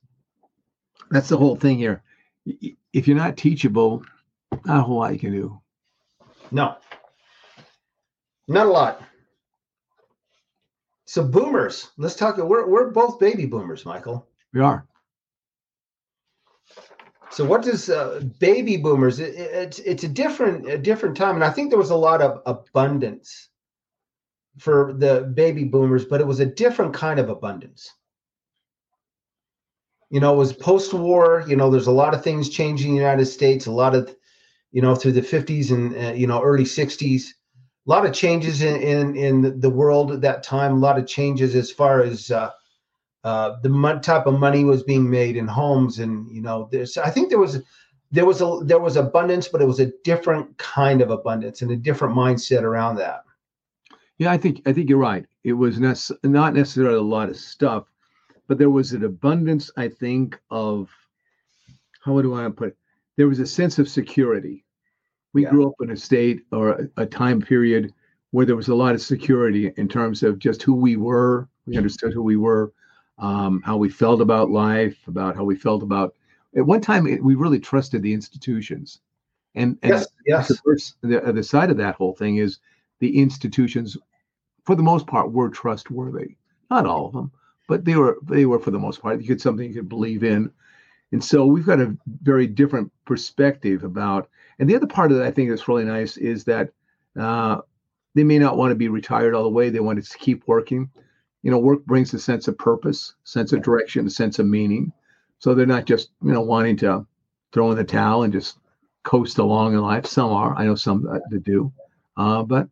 That's 1.11 1.29
the 1.29 1.39
whole 1.39 1.57
thing 1.57 1.79
here. 1.79 2.03
If 2.93 3.09
you're 3.09 3.17
not 3.17 3.37
teachable, 3.37 4.05
not 4.65 4.81
a 4.81 4.83
whole 4.83 4.99
lot 4.99 5.13
you 5.15 5.19
can 5.19 5.33
do. 5.33 5.61
No, 6.51 6.77
not 8.49 8.67
a 8.67 8.71
lot. 8.71 9.03
So 11.07 11.25
boomers, 11.25 11.91
let's 11.97 12.17
talk. 12.17 12.37
We're 12.37 12.69
we're 12.69 12.91
both 12.91 13.19
baby 13.19 13.47
boomers, 13.47 13.87
Michael. 13.87 14.29
We 14.53 14.61
are. 14.61 14.87
So 17.35 17.45
what 17.45 17.63
does 17.63 17.91
uh, 17.91 18.23
baby 18.39 18.77
boomers? 18.77 19.19
It, 19.19 19.35
it, 19.35 19.51
it's 19.53 19.79
it's 19.81 20.05
a 20.05 20.09
different 20.09 20.69
a 20.69 20.79
different 20.79 21.17
time, 21.17 21.35
and 21.35 21.45
I 21.45 21.51
think 21.51 21.71
there 21.71 21.79
was 21.79 21.91
a 21.91 21.97
lot 21.97 22.23
of 22.23 22.43
abundance 22.47 23.49
for 24.59 24.95
the 24.97 25.33
baby 25.35 25.65
boomers, 25.65 26.05
but 26.05 26.21
it 26.21 26.27
was 26.27 26.41
a 26.41 26.47
different 26.47 26.95
kind 26.95 27.19
of 27.19 27.29
abundance. 27.29 27.91
you 30.11 30.21
know, 30.21 30.33
it 30.33 30.37
was 30.37 30.53
post-war. 30.53 31.45
You 31.49 31.57
know, 31.57 31.71
there's 31.71 31.89
a 31.89 31.93
lot 31.93 32.15
of 32.15 32.23
things 32.23 32.49
changing 32.49 32.91
in 32.91 32.97
the 32.97 33.03
United 33.03 33.27
States. 33.27 33.67
A 33.67 33.73
lot 33.73 33.97
of, 33.97 34.15
you 34.71 34.81
know, 34.81 34.95
through 34.95 35.13
the 35.13 35.23
50s 35.23 35.73
and 35.73 35.97
uh, 35.97 36.13
you 36.13 36.29
know 36.29 36.41
early 36.41 36.65
60s, 36.65 37.31
a 37.87 37.91
lot 37.91 38.07
of 38.07 38.13
changes 38.13 38.63
in 38.63 38.81
in 38.81 39.17
in 39.17 39.61
the 39.61 39.71
world 39.71 40.13
at 40.13 40.21
that 40.21 40.45
time. 40.45 40.75
A 40.75 40.79
lot 40.79 40.99
of 41.01 41.09
changes 41.09 41.57
as 41.57 41.73
far 41.73 42.01
as 42.01 42.31
uh, 42.31 42.51
uh, 43.25 43.57
the 43.63 44.01
type 44.03 44.27
of 44.27 44.39
money 44.39 44.65
was 44.65 44.83
being 44.83 45.09
made 45.09 45.37
in 45.37 45.49
homes, 45.49 45.99
and 45.99 46.31
you 46.31 46.43
know, 46.43 46.69
there's. 46.71 46.97
I 46.99 47.11
think 47.11 47.31
there 47.31 47.39
was 47.39 47.63
there 48.13 48.27
was 48.27 48.43
a 48.43 48.61
there 48.63 48.79
was 48.79 48.97
abundance, 48.97 49.49
but 49.49 49.63
it 49.63 49.67
was 49.67 49.81
a 49.81 49.93
different 50.05 50.57
kind 50.59 51.01
of 51.01 51.11
abundance 51.11 51.63
and 51.63 51.71
a 51.71 51.77
different 51.77 52.15
mindset 52.15 52.63
around 52.63 52.97
that. 52.97 53.25
Yeah, 54.19 54.31
I 54.31 54.37
think 54.37 54.61
I 54.67 54.73
think 54.73 54.91
you're 54.91 54.99
right. 54.99 55.25
It 55.43 55.55
was 55.55 55.79
nece- 55.79 56.17
not 56.23 56.55
necessarily 56.55 56.99
a 56.99 57.03
lot 57.03 57.31
of 57.31 57.37
stuff, 57.37 57.91
but 58.47 58.59
there 58.59 58.71
was 58.71 58.93
an 58.93 59.05
abundance. 59.05 59.71
I 59.77 59.89
think 59.89 60.39
of 60.51 60.91
how 62.01 62.21
do 62.21 62.35
I 62.35 62.49
put 62.51 62.69
it? 62.69 62.77
There 63.17 63.29
was 63.29 63.39
a 63.39 63.47
sense 63.47 63.79
of 63.79 63.89
security. 63.89 64.65
We 65.33 65.45
yeah. 65.45 65.51
grew 65.51 65.67
up 65.67 65.75
in 65.81 65.91
a 65.91 65.97
state 65.97 66.43
or 66.53 66.71
a, 66.71 66.89
a 66.99 67.07
time 67.07 67.41
period 67.41 67.93
where 68.33 68.45
there 68.45 68.57
was 68.57 68.69
a 68.69 68.75
lot 68.75 68.95
of 68.95 69.01
security 69.01 69.73
in 69.77 69.89
terms 69.89 70.23
of 70.23 70.39
just 70.39 70.63
who 70.63 70.75
we 70.75 70.97
were. 70.97 71.49
We 71.67 71.79
understood 71.79 72.13
who 72.13 72.23
we 72.23 72.37
were, 72.37 72.73
um, 73.19 73.63
how 73.65 73.77
we 73.77 73.89
felt 73.89 74.21
about 74.21 74.51
life, 74.51 74.97
about 75.07 75.37
how 75.37 75.45
we 75.45 75.57
felt 75.57 75.83
about. 75.83 76.15
At 76.57 76.67
one 76.67 76.81
time, 76.81 77.07
it, 77.07 77.23
we 77.23 77.35
really 77.35 77.59
trusted 77.59 78.03
the 78.03 78.13
institutions, 78.13 79.01
and, 79.55 79.79
and 79.83 79.93
yes, 79.93 80.07
yes. 80.27 80.49
The, 80.49 80.57
first, 80.65 80.97
the, 81.03 81.33
the 81.33 81.43
side 81.43 81.71
of 81.71 81.77
that 81.79 81.97
whole 81.97 82.15
thing 82.15 82.37
is 82.37 82.59
the 83.01 83.19
institutions, 83.19 83.97
for 84.65 84.77
the 84.77 84.83
most 84.83 85.07
part, 85.07 85.33
were 85.33 85.49
trustworthy. 85.49 86.37
Not 86.71 86.87
all 86.87 87.07
of 87.07 87.13
them, 87.13 87.33
but 87.69 87.85
they 87.85 87.97
were 87.97 88.19
they 88.29 88.47
were 88.47 88.59
for 88.59 88.71
the 88.71 88.79
most 88.79 89.03
part. 89.03 89.21
You 89.21 89.27
could 89.27 89.41
something 89.41 89.69
you 89.69 89.75
could 89.75 89.89
believe 89.89 90.25
in, 90.25 90.51
and 91.13 91.23
so 91.23 91.45
we've 91.45 91.67
got 91.67 91.81
a 91.81 91.97
very 92.23 92.47
different 92.47 92.93
perspective 93.05 93.85
about. 93.85 94.29
And 94.59 94.71
the 94.71 94.77
other 94.77 94.87
part 94.87 95.11
of 95.11 95.19
that 95.19 95.27
I 95.27 95.31
think 95.33 95.51
that's 95.51 95.67
really 95.69 95.85
nice 95.85 96.17
is 96.17 96.45
that 96.45 96.71
uh, 97.19 97.61
they 98.15 98.25
may 98.25 98.39
not 98.39 98.57
want 98.57 98.71
to 98.71 98.77
be 98.77 98.89
retired 98.89 99.35
all 99.35 99.43
the 99.43 99.49
way. 99.49 99.71
They 99.71 99.81
want 99.81 100.05
to 100.05 100.19
keep 100.19 100.47
working. 100.47 100.91
You 101.45 101.51
know, 101.51 101.59
work 101.59 101.85
brings 101.85 102.13
a 102.15 102.19
sense 102.19 102.49
of 102.49 102.57
purpose, 102.57 103.15
sense 103.25 103.53
of 103.53 103.63
direction, 103.63 104.07
a 104.07 104.11
sense 104.11 104.39
of 104.39 104.47
meaning. 104.47 104.93
So 105.39 105.55
they're 105.55 105.67
not 105.67 105.85
just 105.85 106.09
you 106.23 106.33
know 106.33 106.41
wanting 106.41 106.79
to 106.79 107.07
throw 107.53 107.71
in 107.71 107.77
the 107.77 107.85
towel 107.85 108.23
and 108.23 108.33
just 108.33 108.59
coast 109.03 109.39
along 109.39 109.75
in 109.75 109.81
life. 109.81 110.07
Some 110.07 110.33
are. 110.33 110.57
I 110.57 110.65
know 110.65 110.75
some 110.75 111.03
that, 111.03 111.45
do. 111.45 111.71
Uh, 112.17 112.43
but 112.43 112.67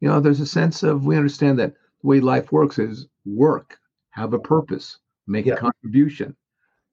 you 0.00 0.08
know, 0.08 0.20
there's 0.20 0.40
a 0.40 0.46
sense 0.46 0.84
of 0.84 1.04
we 1.04 1.16
understand 1.16 1.58
that 1.58 1.72
the 1.72 2.06
way 2.06 2.20
life 2.20 2.52
works 2.52 2.78
is 2.78 3.08
work, 3.26 3.80
have 4.10 4.32
a 4.34 4.38
purpose, 4.38 4.98
make 5.26 5.46
yeah. 5.46 5.54
a 5.54 5.56
contribution, 5.56 6.36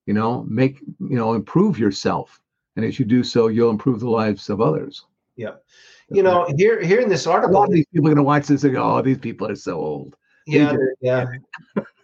you 0.08 0.14
know, 0.14 0.44
make, 0.50 0.80
you 1.00 1.16
know, 1.16 1.34
improve 1.34 1.78
yourself. 1.78 2.42
And 2.76 2.84
as 2.84 2.98
you 2.98 3.06
do 3.06 3.24
so, 3.24 3.48
you'll 3.48 3.70
improve 3.70 4.00
the 4.00 4.10
lives 4.10 4.50
of 4.50 4.62
others. 4.62 5.06
Yeah. 5.36 5.56
You 6.10 6.24
know, 6.24 6.48
here 6.58 6.82
here 6.82 7.02
in 7.02 7.10
this 7.10 7.28
article, 7.28 7.56
a 7.56 7.60
lot 7.60 7.68
of 7.68 7.74
these 7.74 7.86
people 7.94 8.08
are 8.08 8.16
going 8.16 8.18
to 8.18 8.24
watch 8.24 8.48
this 8.48 8.64
and 8.64 8.74
go, 8.74 8.98
"Oh, 8.98 9.02
these 9.04 9.20
people 9.20 9.48
are 9.48 9.56
so 9.56 9.78
old." 9.78 10.16
Yeah, 10.50 10.76
yeah. 11.02 11.26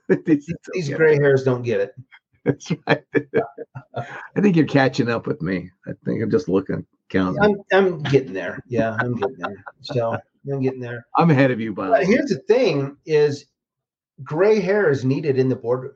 these, 0.26 0.54
these 0.74 0.90
gray 0.90 1.16
hairs 1.16 1.44
don't 1.44 1.64
get 1.64 1.82
it. 1.82 1.96
That's 2.44 2.72
right. 2.88 3.04
I 3.96 4.42
think 4.42 4.56
you're 4.56 4.66
catching 4.66 5.10
up 5.10 5.26
with 5.26 5.42
me. 5.42 5.72
I 5.88 5.92
think 6.06 6.22
I'm 6.22 6.30
just 6.30 6.48
looking, 6.48 6.86
counting. 7.10 7.42
I'm 7.42 7.56
I'm 7.74 8.04
getting 8.04 8.34
there. 8.34 8.64
Yeah, 8.68 8.96
I'm 9.00 9.16
getting 9.16 9.38
there. 9.38 9.64
So 9.82 10.18
I'm 10.52 10.62
getting 10.62 10.80
there. 10.80 11.08
I'm 11.18 11.32
ahead 11.32 11.52
of 11.52 11.60
you, 11.60 11.74
by 11.74 11.88
but 11.88 12.06
here's 12.06 12.30
the 12.30 12.40
thing: 12.48 12.98
is 13.06 13.46
gray 14.24 14.60
hair 14.60 14.92
is 14.92 15.04
needed 15.04 15.40
in 15.40 15.50
the 15.50 15.56
boardroom. 15.56 15.96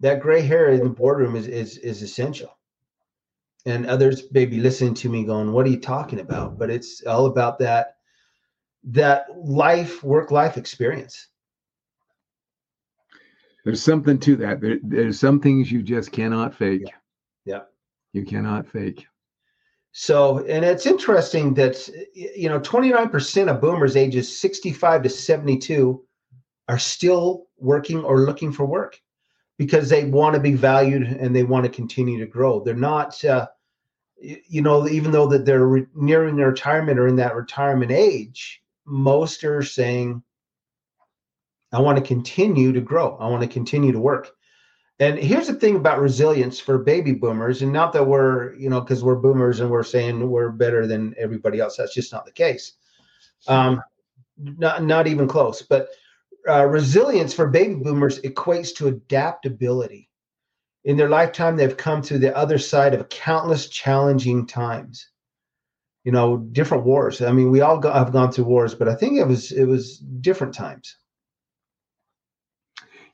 That 0.00 0.20
gray 0.20 0.42
hair 0.42 0.70
in 0.70 0.82
the 0.82 0.90
boardroom 0.90 1.36
is 1.36 1.46
is 1.46 1.78
is 1.78 2.02
essential. 2.02 2.50
And 3.66 3.86
others 3.86 4.24
may 4.32 4.44
be 4.44 4.60
listening 4.60 4.94
to 4.94 5.08
me 5.08 5.24
going, 5.24 5.52
"What 5.52 5.66
are 5.66 5.70
you 5.70 5.80
talking 5.80 6.18
about?" 6.18 6.58
But 6.58 6.70
it's 6.70 7.02
all 7.06 7.26
about 7.26 7.60
that 7.60 7.94
that 8.84 9.26
life 9.36 10.02
work 10.02 10.30
life 10.30 10.56
experience. 10.56 11.28
There's 13.64 13.82
something 13.82 14.18
to 14.20 14.36
that. 14.36 14.60
There, 14.60 14.78
there's 14.82 15.18
some 15.18 15.40
things 15.40 15.72
you 15.72 15.82
just 15.82 16.12
cannot 16.12 16.54
fake. 16.54 16.82
Yeah. 16.84 16.94
yeah. 17.46 17.60
You 18.12 18.24
cannot 18.24 18.68
fake. 18.68 19.06
So, 19.92 20.44
and 20.46 20.64
it's 20.64 20.86
interesting 20.86 21.54
that, 21.54 21.88
you 22.14 22.48
know, 22.48 22.60
29% 22.60 23.48
of 23.48 23.60
boomers 23.60 23.96
ages 23.96 24.40
65 24.40 25.04
to 25.04 25.08
72 25.08 26.04
are 26.68 26.78
still 26.78 27.46
working 27.58 28.02
or 28.02 28.20
looking 28.20 28.52
for 28.52 28.66
work 28.66 29.00
because 29.56 29.88
they 29.88 30.04
want 30.04 30.34
to 30.34 30.40
be 30.40 30.54
valued 30.54 31.04
and 31.04 31.34
they 31.34 31.44
want 31.44 31.64
to 31.64 31.70
continue 31.70 32.18
to 32.18 32.26
grow. 32.26 32.62
They're 32.62 32.74
not, 32.74 33.24
uh, 33.24 33.46
you 34.18 34.62
know, 34.62 34.88
even 34.88 35.12
though 35.12 35.28
that 35.28 35.46
they're 35.46 35.66
re- 35.66 35.86
nearing 35.94 36.36
their 36.36 36.48
retirement 36.48 36.98
or 36.98 37.06
in 37.06 37.16
that 37.16 37.36
retirement 37.36 37.92
age, 37.92 38.63
most 38.86 39.44
are 39.44 39.62
saying, 39.62 40.22
I 41.72 41.80
want 41.80 41.98
to 41.98 42.04
continue 42.04 42.72
to 42.72 42.80
grow. 42.80 43.16
I 43.16 43.28
want 43.28 43.42
to 43.42 43.48
continue 43.48 43.92
to 43.92 44.00
work. 44.00 44.30
And 45.00 45.18
here's 45.18 45.48
the 45.48 45.54
thing 45.54 45.74
about 45.74 46.00
resilience 46.00 46.60
for 46.60 46.78
baby 46.78 47.12
boomers, 47.12 47.62
and 47.62 47.72
not 47.72 47.92
that 47.94 48.06
we're, 48.06 48.54
you 48.54 48.70
know, 48.70 48.80
because 48.80 49.02
we're 49.02 49.16
boomers 49.16 49.58
and 49.58 49.68
we're 49.68 49.82
saying 49.82 50.30
we're 50.30 50.50
better 50.50 50.86
than 50.86 51.14
everybody 51.18 51.58
else. 51.58 51.76
That's 51.76 51.94
just 51.94 52.12
not 52.12 52.24
the 52.24 52.32
case. 52.32 52.74
Um, 53.48 53.82
not 54.36 54.84
not 54.84 55.08
even 55.08 55.26
close. 55.26 55.62
But 55.62 55.88
uh, 56.48 56.66
resilience 56.66 57.34
for 57.34 57.48
baby 57.48 57.74
boomers 57.74 58.20
equates 58.20 58.74
to 58.76 58.86
adaptability. 58.86 60.10
In 60.84 60.96
their 60.96 61.08
lifetime, 61.08 61.56
they've 61.56 61.76
come 61.76 62.02
through 62.02 62.18
the 62.18 62.36
other 62.36 62.58
side 62.58 62.94
of 62.94 63.08
countless 63.08 63.68
challenging 63.68 64.46
times. 64.46 65.08
You 66.04 66.12
know, 66.12 66.36
different 66.36 66.84
wars. 66.84 67.22
I 67.22 67.32
mean, 67.32 67.50
we 67.50 67.62
all 67.62 67.78
go, 67.78 67.90
have 67.90 68.12
gone 68.12 68.30
through 68.30 68.44
wars, 68.44 68.74
but 68.74 68.88
I 68.88 68.94
think 68.94 69.18
it 69.18 69.26
was 69.26 69.52
it 69.52 69.64
was 69.64 69.98
different 69.98 70.54
times. 70.54 70.96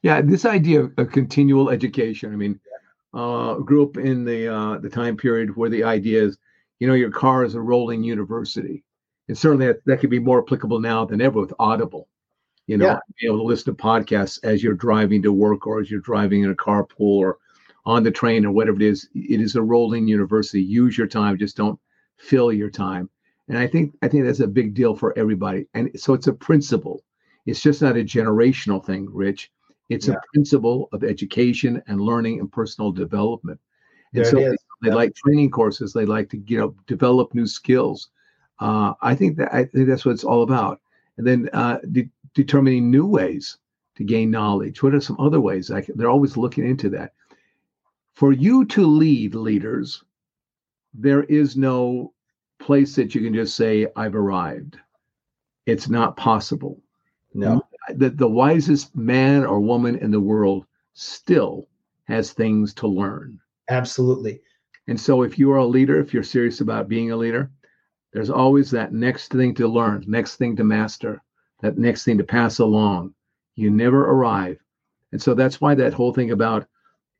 Yeah, 0.03 0.21
this 0.23 0.45
idea 0.45 0.81
of, 0.83 0.93
of 0.99 1.13
continual 1.13 1.71
education. 1.71 2.33
I 2.33 2.37
mean, 2.37 2.59
uh, 3.15 3.55
grew 3.55 3.85
up 3.85 3.97
in 3.97 4.25
the 4.25 4.53
uh, 4.53 4.79
the 4.79 4.89
time 4.89 5.17
period 5.17 5.57
where 5.57 5.71
the 5.71 5.85
idea 5.85 6.23
is, 6.23 6.39
you 6.79 6.89
know, 6.89 6.95
your 6.95 7.11
car 7.11 7.45
is 7.45 7.55
a 7.55 7.61
rolling 7.61 8.03
university, 8.03 8.83
and 9.29 9.39
certainly 9.39 9.67
that, 9.67 9.85
that 9.87 10.01
could 10.01 10.11
be 10.11 10.19
more 10.19 10.43
applicable 10.43 10.81
now 10.81 11.05
than 11.05 11.21
ever 11.21 11.41
with 11.41 11.55
Audible. 11.59 12.09
You 12.67 12.77
know, 12.77 12.87
yeah. 12.87 12.99
be 13.21 13.27
able 13.27 13.39
to 13.39 13.45
listen 13.45 13.75
to 13.75 13.83
podcasts 13.83 14.39
as 14.45 14.63
you're 14.63 14.75
driving 14.75 15.23
to 15.23 15.33
work 15.33 15.67
or 15.67 15.81
as 15.81 15.91
you're 15.91 16.01
driving 16.01 16.45
in 16.45 16.51
a 16.51 16.55
carpool 16.55 17.19
or 17.19 17.39
on 17.85 18.05
the 18.05 18.11
train 18.11 18.45
or 18.45 18.53
whatever 18.53 18.77
it 18.77 18.83
is. 18.83 19.09
It 19.15 19.41
is 19.41 19.57
a 19.57 19.63
rolling 19.63 20.07
university. 20.07 20.63
Use 20.63 20.97
your 20.97 21.09
time. 21.09 21.37
Just 21.37 21.57
don't 21.57 21.81
fill 22.21 22.53
your 22.53 22.71
time. 22.71 23.09
And 23.49 23.59
I 23.59 23.67
think 23.67 23.97
I 24.03 24.09
think 24.09 24.25
that's 24.25 24.41
a 24.41 24.47
big 24.47 24.75
deal 24.75 24.95
for 24.95 25.17
everybody. 25.19 25.67
And 25.75 25.91
so 25.99 26.15
it's 26.15 26.29
a 26.29 26.33
principle. 26.33 27.03
It's 27.47 27.61
just 27.61 27.83
not 27.83 27.97
a 27.97 28.05
generational 28.05 28.85
thing, 28.85 29.09
Rich. 29.11 29.51
It's 29.89 30.07
yeah. 30.07 30.15
a 30.15 30.19
principle 30.33 30.89
of 30.93 31.03
education 31.03 31.83
and 31.89 32.01
learning 32.01 32.39
and 32.39 32.51
personal 32.51 32.93
development. 32.93 33.59
And 34.15 34.25
there 34.25 34.31
so 34.31 34.37
they, 34.37 34.57
they 34.83 34.95
like 34.95 35.15
training 35.17 35.51
courses. 35.51 35.93
They 35.93 36.07
like 36.07 36.29
to 36.31 36.39
you 36.47 36.59
know 36.59 36.75
develop 36.87 37.35
new 37.35 37.47
skills. 37.47 38.11
Uh, 38.61 38.93
I 39.03 39.15
think 39.15 39.37
that 39.39 39.53
I 39.53 39.65
think 39.65 39.89
that's 39.89 40.05
what 40.05 40.13
it's 40.13 40.25
all 40.25 40.43
about. 40.43 40.81
And 41.17 41.27
then 41.27 41.51
uh, 41.53 41.79
de- 41.91 42.11
determining 42.35 42.91
new 42.91 43.07
ways 43.07 43.59
to 43.97 44.05
gain 44.05 44.31
knowledge. 44.31 44.83
What 44.83 44.95
are 44.95 45.01
some 45.01 45.19
other 45.19 45.41
ways? 45.41 45.71
I 45.71 45.81
can, 45.81 45.97
they're 45.97 46.11
always 46.11 46.37
looking 46.37 46.67
into 46.67 46.89
that. 46.91 47.15
For 48.15 48.33
you 48.33 48.65
to 48.67 48.87
lead 48.87 49.35
leaders, 49.35 50.05
there 50.95 51.25
is 51.25 51.57
no 51.57 52.13
place 52.59 52.95
that 52.97 53.15
you 53.15 53.23
can 53.23 53.35
just 53.35 53.57
say, 53.57 53.87
"I've 53.97 54.15
arrived." 54.15 54.79
It's 55.67 55.89
not 55.89 56.17
possible. 56.17 56.83
No 57.35 57.63
that 57.97 58.19
the 58.19 58.29
wisest 58.29 58.95
man 58.95 59.45
or 59.45 59.61
woman 59.61 59.97
in 59.97 60.11
the 60.11 60.21
world 60.21 60.67
still 60.95 61.69
has 62.05 62.33
things 62.33 62.75
to 62.75 62.87
learn. 62.87 63.39
Absolutely. 63.69 64.41
And 64.87 65.01
so, 65.01 65.23
if 65.23 65.39
you 65.39 65.53
are 65.53 65.59
a 65.59 65.67
leader, 65.67 66.01
if 66.01 66.13
you're 66.13 66.23
serious 66.23 66.61
about 66.61 66.89
being 66.89 67.13
a 67.13 67.17
leader, 67.17 67.51
there's 68.13 68.31
always 68.31 68.71
that 68.73 68.93
next 68.93 69.31
thing 69.31 69.55
to 69.55 69.69
learn, 69.69 70.05
next 70.09 70.37
thing 70.37 70.57
to 70.57 70.65
master, 70.65 71.23
that 71.61 71.79
next 71.79 72.05
thing 72.05 72.19
to 72.19 72.25
pass 72.25 72.59
along. 72.59 73.15
You 73.55 73.71
never 73.71 74.11
arrive. 74.11 74.59
And 75.13 75.23
so, 75.23 75.35
that's 75.35 75.61
why 75.61 75.75
that 75.77 75.95
whole 75.95 76.13
thing 76.13 76.33
about 76.33 76.67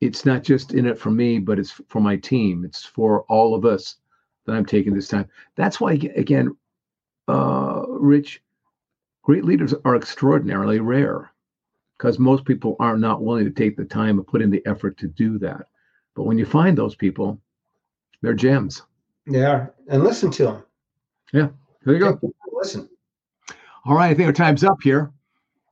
it's 0.01 0.25
not 0.25 0.43
just 0.43 0.73
in 0.73 0.85
it 0.85 0.99
for 0.99 1.11
me, 1.11 1.39
but 1.39 1.59
it's 1.59 1.71
for 1.87 2.01
my 2.01 2.17
team, 2.17 2.65
it's 2.65 2.83
for 2.83 3.21
all 3.23 3.55
of 3.55 3.65
us 3.65 3.97
that 4.45 4.53
I'm 4.53 4.65
taking 4.65 4.93
this 4.93 5.07
time. 5.07 5.29
That's 5.55 5.79
why, 5.79 5.93
again, 6.15 6.55
uh, 7.27 7.83
Rich, 7.87 8.41
Great 9.23 9.45
leaders 9.45 9.73
are 9.85 9.95
extraordinarily 9.95 10.79
rare 10.79 11.31
because 11.97 12.17
most 12.17 12.43
people 12.43 12.75
are 12.79 12.97
not 12.97 13.21
willing 13.21 13.45
to 13.45 13.51
take 13.51 13.77
the 13.77 13.85
time 13.85 14.17
and 14.17 14.25
put 14.25 14.41
in 14.41 14.49
the 14.49 14.63
effort 14.65 14.97
to 14.97 15.07
do 15.07 15.37
that. 15.37 15.67
But 16.15 16.23
when 16.23 16.39
you 16.39 16.45
find 16.45 16.75
those 16.75 16.95
people, 16.95 17.39
they're 18.21 18.33
gems. 18.33 18.81
Yeah, 19.27 19.67
and 19.87 20.03
listen 20.03 20.31
to 20.31 20.43
them. 20.43 20.63
Yeah, 21.33 21.49
there 21.83 21.93
you 21.93 21.99
go. 21.99 22.19
Listen. 22.51 22.89
All 23.85 23.95
right, 23.95 24.09
I 24.09 24.13
think 24.15 24.25
our 24.25 24.33
time's 24.33 24.63
up 24.63 24.81
here. 24.81 25.11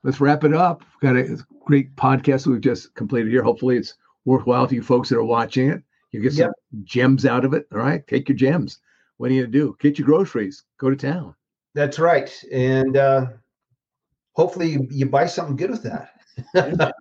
Let's 0.03 0.21
wrap 0.21 0.43
it 0.43 0.53
up. 0.53 0.83
We've 1.01 1.13
got 1.13 1.17
a 1.17 1.43
great 1.65 1.95
podcast 1.95 2.45
we've 2.45 2.61
just 2.61 2.93
completed 2.93 3.31
here. 3.31 3.43
Hopefully, 3.43 3.77
it's 3.77 3.95
worthwhile 4.29 4.67
to 4.67 4.75
you 4.75 4.83
folks 4.83 5.09
that 5.09 5.17
are 5.17 5.23
watching 5.23 5.69
it. 5.69 5.81
You 6.11 6.21
get 6.21 6.33
some 6.33 6.45
Yep. 6.47 6.83
gems 6.83 7.25
out 7.25 7.45
of 7.45 7.53
it. 7.53 7.65
All 7.71 7.79
right, 7.79 8.05
take 8.07 8.29
your 8.29 8.37
gems. 8.37 8.79
What 9.17 9.31
are 9.31 9.33
you 9.33 9.41
gonna 9.41 9.51
do? 9.51 9.75
Get 9.79 9.97
your 9.97 10.05
groceries. 10.05 10.63
Go 10.77 10.89
to 10.89 10.95
town. 10.95 11.35
That's 11.73 11.99
right. 11.99 12.31
And 12.51 12.95
uh, 12.97 13.27
hopefully 14.33 14.69
you, 14.69 14.87
you 14.89 15.05
buy 15.07 15.25
something 15.25 15.55
good 15.55 15.71
with 15.71 15.83
that. 15.83 16.11
Not- 16.53 16.93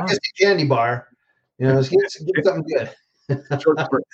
Not 0.00 0.08
just 0.08 0.20
a 0.26 0.42
candy 0.44 0.64
bar. 0.64 1.08
You 1.58 1.66
know, 1.68 1.74
let's 1.74 1.88
get, 1.88 2.00
get 2.34 2.44
something 2.44 2.64
good. 2.76 2.90
Spurt. 3.60 4.04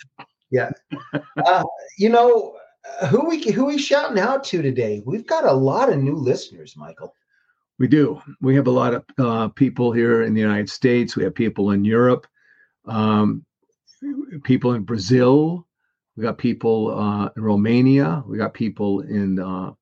Uh, 1.46 1.62
you 1.98 2.08
know, 2.08 2.56
who 3.10 3.28
we 3.28 3.50
who 3.52 3.66
we 3.66 3.78
shouting 3.78 4.18
out 4.18 4.44
to 4.44 4.62
today? 4.62 5.02
We've 5.06 5.26
got 5.26 5.44
a 5.44 5.52
lot 5.52 5.90
of 5.92 5.98
new 5.98 6.16
listeners, 6.16 6.74
Michael. 6.76 7.14
We 7.78 7.88
do. 7.88 8.20
We 8.40 8.54
have 8.54 8.68
a 8.68 8.70
lot 8.70 8.94
of 8.94 9.04
uh, 9.18 9.48
people 9.48 9.90
here 9.92 10.22
in 10.22 10.34
the 10.34 10.40
United 10.40 10.70
States. 10.70 11.16
We 11.16 11.24
have 11.24 11.34
people 11.34 11.72
in 11.72 11.84
Europe, 11.84 12.26
um, 12.86 13.44
people 14.44 14.74
in 14.74 14.82
Brazil. 14.82 15.66
We 16.16 16.22
got 16.22 16.38
people 16.38 16.96
uh, 16.96 17.30
in 17.36 17.42
Romania. 17.42 18.22
We 18.26 18.38
got 18.38 18.54
people 18.54 19.00
in 19.00 19.40
uh, 19.40 19.72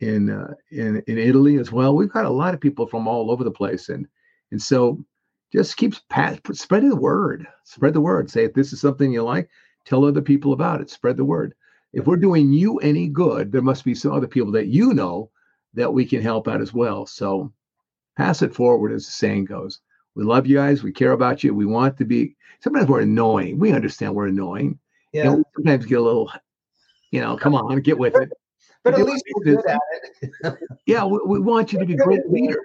in, 0.00 0.30
uh, 0.30 0.54
in 0.70 1.02
in 1.06 1.18
Italy 1.18 1.58
as 1.58 1.70
well. 1.70 1.94
We've 1.94 2.12
got 2.12 2.24
a 2.24 2.30
lot 2.30 2.54
of 2.54 2.60
people 2.60 2.86
from 2.86 3.06
all 3.06 3.30
over 3.30 3.44
the 3.44 3.50
place, 3.50 3.90
and 3.90 4.06
and 4.50 4.60
so 4.60 5.04
just 5.52 5.76
keep 5.76 5.94
spreading 5.94 6.88
the 6.88 6.96
word. 6.96 7.46
Spread 7.64 7.92
the 7.92 8.00
word. 8.00 8.30
Say 8.30 8.44
if 8.44 8.54
this 8.54 8.72
is 8.72 8.80
something 8.80 9.12
you 9.12 9.22
like, 9.22 9.50
tell 9.84 10.04
other 10.04 10.22
people 10.22 10.54
about 10.54 10.80
it. 10.80 10.88
Spread 10.88 11.18
the 11.18 11.24
word. 11.26 11.54
If 11.92 12.06
we're 12.06 12.16
doing 12.16 12.52
you 12.52 12.78
any 12.78 13.06
good, 13.06 13.52
there 13.52 13.62
must 13.62 13.84
be 13.84 13.94
some 13.94 14.12
other 14.12 14.26
people 14.26 14.50
that 14.52 14.66
you 14.66 14.94
know 14.94 15.30
that 15.74 15.92
we 15.92 16.04
can 16.04 16.22
help 16.22 16.48
out 16.48 16.60
as 16.60 16.72
well. 16.72 17.06
So 17.06 17.52
pass 18.16 18.42
it 18.42 18.54
forward, 18.54 18.92
as 18.92 19.06
the 19.06 19.12
saying 19.12 19.46
goes. 19.46 19.80
We 20.14 20.24
love 20.24 20.46
you 20.46 20.56
guys. 20.56 20.82
We 20.82 20.92
care 20.92 21.12
about 21.12 21.42
you. 21.42 21.54
We 21.54 21.66
want 21.66 21.96
to 21.98 22.04
be. 22.04 22.36
Sometimes 22.60 22.88
we're 22.88 23.00
annoying. 23.00 23.58
We 23.58 23.72
understand 23.72 24.14
we're 24.14 24.28
annoying. 24.28 24.78
Yeah, 25.12 25.34
we 25.34 25.42
sometimes 25.56 25.86
get 25.86 25.98
a 25.98 26.02
little, 26.02 26.30
you 27.10 27.20
know, 27.20 27.36
come 27.36 27.54
on, 27.54 27.80
get 27.80 27.98
with 27.98 28.16
it. 28.16 28.30
but 28.82 28.94
at 28.94 28.98
Yeah, 28.98 29.04
least 29.04 29.24
we're 29.34 29.56
good 29.56 29.66
at 29.66 29.78
it. 30.22 30.58
Yeah, 30.86 31.04
we, 31.04 31.18
we 31.26 31.40
want 31.40 31.72
you 31.72 31.78
to 31.78 31.86
be 31.86 31.96
great 31.96 32.20
leaders. 32.30 32.64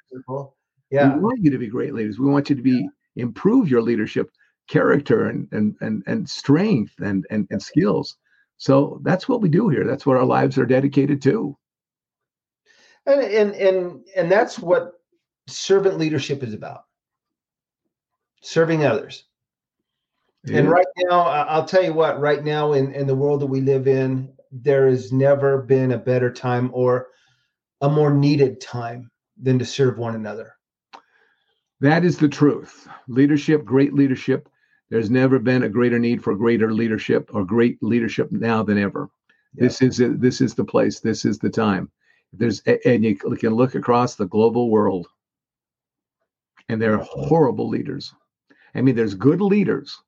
Yeah, 0.92 1.16
We 1.16 1.22
want 1.22 1.40
you 1.44 1.52
to 1.52 1.58
be 1.58 1.68
great 1.68 1.94
leaders. 1.94 2.20
We 2.20 2.28
want 2.28 2.50
you 2.50 2.56
to 2.56 2.62
be 2.62 2.90
improve 3.16 3.70
your 3.70 3.82
leadership 3.82 4.30
character 4.68 5.26
and 5.28 5.48
and 5.52 5.76
and, 5.82 6.04
and 6.08 6.30
strength 6.30 6.94
and, 7.00 7.26
and 7.30 7.48
and 7.50 7.62
skills. 7.62 8.18
So 8.58 9.00
that's 9.04 9.28
what 9.30 9.42
we 9.42 9.50
do 9.50 9.70
here. 9.70 9.86
That's 9.86 10.06
what 10.06 10.18
our 10.18 10.26
lives 10.26 10.58
are 10.58 10.66
dedicated 10.66 11.22
to. 11.24 11.58
And 13.10 13.22
and 13.22 13.56
and 13.56 14.06
and 14.16 14.32
that's 14.32 14.60
what 14.60 14.94
servant 15.48 15.98
leadership 15.98 16.44
is 16.44 16.54
about. 16.54 16.84
Serving 18.42 18.86
others. 18.86 19.26
And 20.48 20.70
right 20.70 20.86
now, 20.98 21.22
I'll 21.22 21.66
tell 21.66 21.84
you 21.84 21.94
what, 21.94 22.20
right 22.22 22.44
now 22.44 22.72
in, 22.72 22.94
in 22.94 23.08
the 23.08 23.16
world 23.16 23.42
that 23.42 23.48
we 23.48 23.60
live 23.60 23.88
in, 23.88 24.32
there 24.52 24.88
has 24.88 25.12
never 25.12 25.62
been 25.62 25.92
a 25.92 25.98
better 25.98 26.32
time 26.32 26.72
or 26.74 27.08
a 27.82 27.90
more 27.90 28.14
needed 28.14 28.62
time 28.62 29.12
than 29.38 29.60
to 29.60 29.66
serve 29.66 29.98
one 29.98 30.16
another. 30.16 30.56
That 31.82 32.06
is 32.06 32.18
the 32.18 32.30
truth. 32.30 32.88
Leadership, 33.10 33.66
great 33.66 33.94
leadership. 33.94 34.48
There's 34.90 35.10
never 35.10 35.40
been 35.40 35.64
a 35.64 35.70
greater 35.70 36.00
need 36.00 36.24
for 36.24 36.36
greater 36.36 36.74
leadership 36.74 37.30
or 37.34 37.44
great 37.44 37.78
leadership 37.82 38.32
now 38.32 38.64
than 38.64 38.78
ever. 38.78 39.10
Yeah. 39.54 39.66
This 39.66 39.82
is. 39.82 39.98
This 39.98 40.42
is 40.42 40.56
the 40.56 40.66
place. 40.66 41.00
This 41.00 41.26
is 41.26 41.38
the 41.38 41.50
time. 41.50 41.92
There's 42.34 42.62
and 42.62 43.04
you 43.04 43.16
can 43.16 43.54
look 43.54 43.76
across 43.76 44.16
the 44.16 44.28
global 44.28 44.70
world, 44.70 45.08
and 46.70 46.82
there 46.82 46.94
are 46.94 47.04
horrible 47.04 47.68
leaders. 47.68 48.14
I 48.76 48.82
mean, 48.82 48.96
there's 48.96 49.16
good 49.16 49.42
leaders 49.42 50.02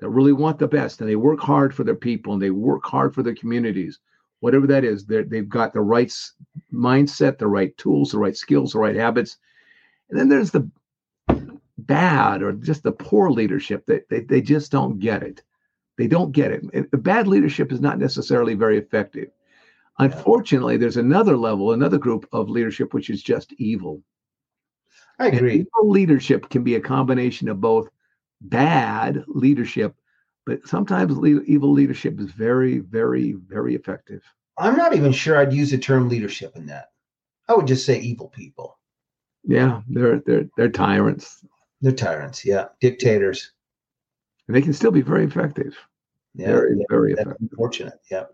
that 0.00 0.08
really 0.10 0.32
want 0.32 0.58
the 0.58 0.66
best, 0.66 1.00
and 1.00 1.08
they 1.08 1.16
work 1.16 1.40
hard 1.40 1.74
for 1.74 1.84
their 1.84 1.94
people, 1.94 2.32
and 2.32 2.42
they 2.42 2.50
work 2.50 2.84
hard 2.84 3.14
for 3.14 3.22
their 3.22 3.34
communities. 3.34 4.00
Whatever 4.40 4.66
that 4.66 4.84
is, 4.84 5.04
they're, 5.04 5.22
they've 5.22 5.48
got 5.48 5.72
the 5.72 5.80
right 5.82 6.12
mindset, 6.72 7.38
the 7.38 7.46
right 7.46 7.76
tools, 7.76 8.10
the 8.10 8.18
right 8.18 8.36
skills, 8.36 8.72
the 8.72 8.78
right 8.78 8.96
habits. 8.96 9.36
And 10.08 10.18
then 10.18 10.28
there's 10.28 10.50
the 10.50 10.68
bad 11.78 12.42
or 12.42 12.52
just 12.52 12.82
the 12.82 12.92
poor 12.92 13.30
leadership 13.30 13.86
that 13.86 14.08
they, 14.08 14.20
they 14.20 14.40
just 14.40 14.72
don't 14.72 14.98
get 14.98 15.22
it. 15.22 15.42
They 15.98 16.06
don't 16.06 16.32
get 16.32 16.50
it. 16.50 17.02
Bad 17.02 17.28
leadership 17.28 17.70
is 17.70 17.80
not 17.80 17.98
necessarily 17.98 18.54
very 18.54 18.78
effective. 18.78 19.30
Unfortunately, 20.00 20.76
there's 20.76 20.96
another 20.96 21.36
level, 21.36 21.72
another 21.72 21.98
group 21.98 22.26
of 22.32 22.48
leadership 22.48 22.94
which 22.94 23.10
is 23.10 23.22
just 23.22 23.52
evil. 23.54 24.02
I 25.18 25.28
agree. 25.28 25.54
evil 25.60 25.90
leadership 25.90 26.48
can 26.48 26.64
be 26.64 26.76
a 26.76 26.80
combination 26.80 27.48
of 27.48 27.60
both 27.60 27.88
bad 28.40 29.22
leadership, 29.28 29.94
but 30.46 30.66
sometimes 30.66 31.16
le- 31.16 31.42
evil 31.42 31.70
leadership 31.72 32.18
is 32.20 32.30
very, 32.30 32.78
very, 32.78 33.32
very 33.46 33.74
effective. 33.74 34.22
I'm 34.58 34.76
not 34.76 34.94
even 34.94 35.12
sure 35.12 35.36
I'd 35.36 35.52
use 35.52 35.70
the 35.70 35.78
term 35.78 36.08
leadership 36.08 36.56
in 36.56 36.66
that. 36.66 36.86
I 37.48 37.54
would 37.54 37.66
just 37.66 37.84
say 37.84 38.00
evil 38.00 38.28
people. 38.28 38.78
Yeah, 39.44 39.80
they're 39.88 40.20
they're 40.26 40.44
they're 40.56 40.68
tyrants, 40.68 41.44
They're 41.80 41.92
tyrants. 41.92 42.44
Yeah. 42.44 42.66
Dictators. 42.80 43.52
and 44.46 44.54
they 44.56 44.60
can 44.62 44.72
still 44.74 44.90
be 44.90 45.00
very 45.00 45.24
effective. 45.24 45.74
Yeah. 46.34 46.48
very, 46.52 46.76
yeah, 46.78 46.84
very 46.90 47.14
That's 47.14 47.26
effective. 47.26 47.48
unfortunate. 47.50 48.00
Yeah. 48.10 48.24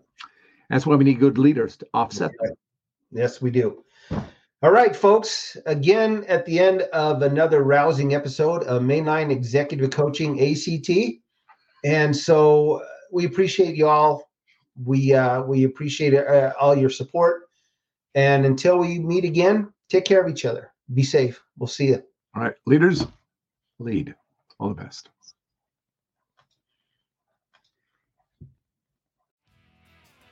That's 0.69 0.85
why 0.85 0.95
we 0.95 1.05
need 1.05 1.19
good 1.19 1.37
leaders 1.37 1.77
to 1.77 1.87
offset 1.93 2.31
them. 2.39 2.53
Yes, 3.11 3.41
we 3.41 3.51
do. 3.51 3.83
All 4.63 4.71
right, 4.71 4.95
folks. 4.95 5.55
Again, 5.65 6.25
at 6.27 6.45
the 6.45 6.59
end 6.59 6.81
of 6.93 7.21
another 7.21 7.63
rousing 7.63 8.15
episode 8.15 8.63
of 8.63 8.81
Mainline 8.81 9.31
Executive 9.31 9.91
Coaching 9.91 10.41
ACT, 10.41 11.21
and 11.85 12.15
so 12.15 12.81
uh, 12.81 12.85
we 13.11 13.25
appreciate 13.25 13.75
you 13.75 13.87
all. 13.87 14.29
We 14.83 15.13
uh, 15.13 15.43
we 15.43 15.63
appreciate 15.63 16.15
uh, 16.15 16.53
all 16.59 16.75
your 16.75 16.89
support. 16.89 17.43
And 18.15 18.45
until 18.45 18.79
we 18.79 18.97
meet 18.97 19.25
again, 19.25 19.71
take 19.89 20.05
care 20.05 20.21
of 20.21 20.27
each 20.27 20.43
other. 20.43 20.71
Be 20.93 21.03
safe. 21.03 21.39
We'll 21.57 21.67
see 21.67 21.89
you. 21.89 22.03
All 22.35 22.41
right, 22.41 22.55
leaders, 22.65 23.05
lead. 23.79 24.15
All 24.59 24.69
the 24.69 24.75
best. 24.83 25.09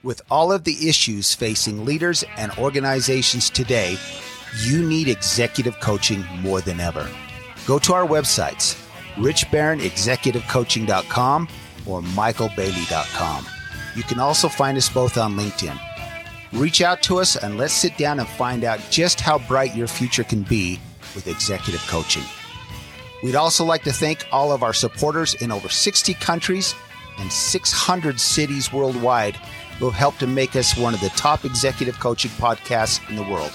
With 0.05 0.21
all 0.29 0.51
of 0.51 0.65
the 0.65 0.87
issues 0.87 1.33
facing 1.33 1.83
leaders 1.83 2.23
and 2.37 2.51
organizations 2.59 3.49
today, 3.49 3.97
you 4.63 4.87
need 4.87 5.07
executive 5.07 5.79
coaching 5.79 6.23
more 6.41 6.61
than 6.61 6.79
ever. 6.79 7.09
Go 7.65 7.79
to 7.79 7.95
our 7.95 8.05
websites, 8.05 8.79
richbarronexecutivecoaching.com 9.15 11.47
or 11.87 12.01
michaelbailey.com. 12.01 13.47
You 13.95 14.03
can 14.03 14.19
also 14.19 14.47
find 14.47 14.77
us 14.77 14.89
both 14.89 15.17
on 15.17 15.35
LinkedIn. 15.35 15.75
Reach 16.53 16.83
out 16.83 17.01
to 17.01 17.17
us 17.17 17.35
and 17.35 17.57
let's 17.57 17.73
sit 17.73 17.97
down 17.97 18.19
and 18.19 18.27
find 18.27 18.63
out 18.63 18.79
just 18.91 19.19
how 19.19 19.39
bright 19.39 19.75
your 19.75 19.87
future 19.87 20.23
can 20.23 20.43
be 20.43 20.79
with 21.15 21.25
executive 21.25 21.81
coaching. 21.87 22.21
We'd 23.23 23.33
also 23.33 23.65
like 23.65 23.81
to 23.85 23.91
thank 23.91 24.27
all 24.31 24.51
of 24.51 24.61
our 24.61 24.73
supporters 24.73 25.33
in 25.33 25.51
over 25.51 25.67
60 25.67 26.13
countries 26.13 26.75
and 27.17 27.31
600 27.31 28.19
cities 28.19 28.71
worldwide 28.71 29.39
have 29.79 29.93
helped 29.93 30.19
to 30.19 30.27
make 30.27 30.55
us 30.55 30.77
one 30.77 30.93
of 30.93 31.01
the 31.01 31.09
top 31.09 31.45
executive 31.45 31.99
coaching 31.99 32.31
podcasts 32.31 33.07
in 33.09 33.15
the 33.15 33.23
world. 33.23 33.51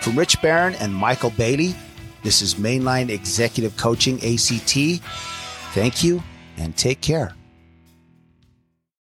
From 0.00 0.18
Rich 0.18 0.40
Barron 0.40 0.74
and 0.76 0.94
Michael 0.94 1.30
Bailey, 1.30 1.74
this 2.22 2.42
is 2.42 2.56
Mainline 2.56 3.10
Executive 3.10 3.76
Coaching 3.76 4.16
ACT. 4.16 5.02
Thank 5.72 6.02
you 6.02 6.22
and 6.56 6.76
take 6.76 7.00
care. 7.00 7.37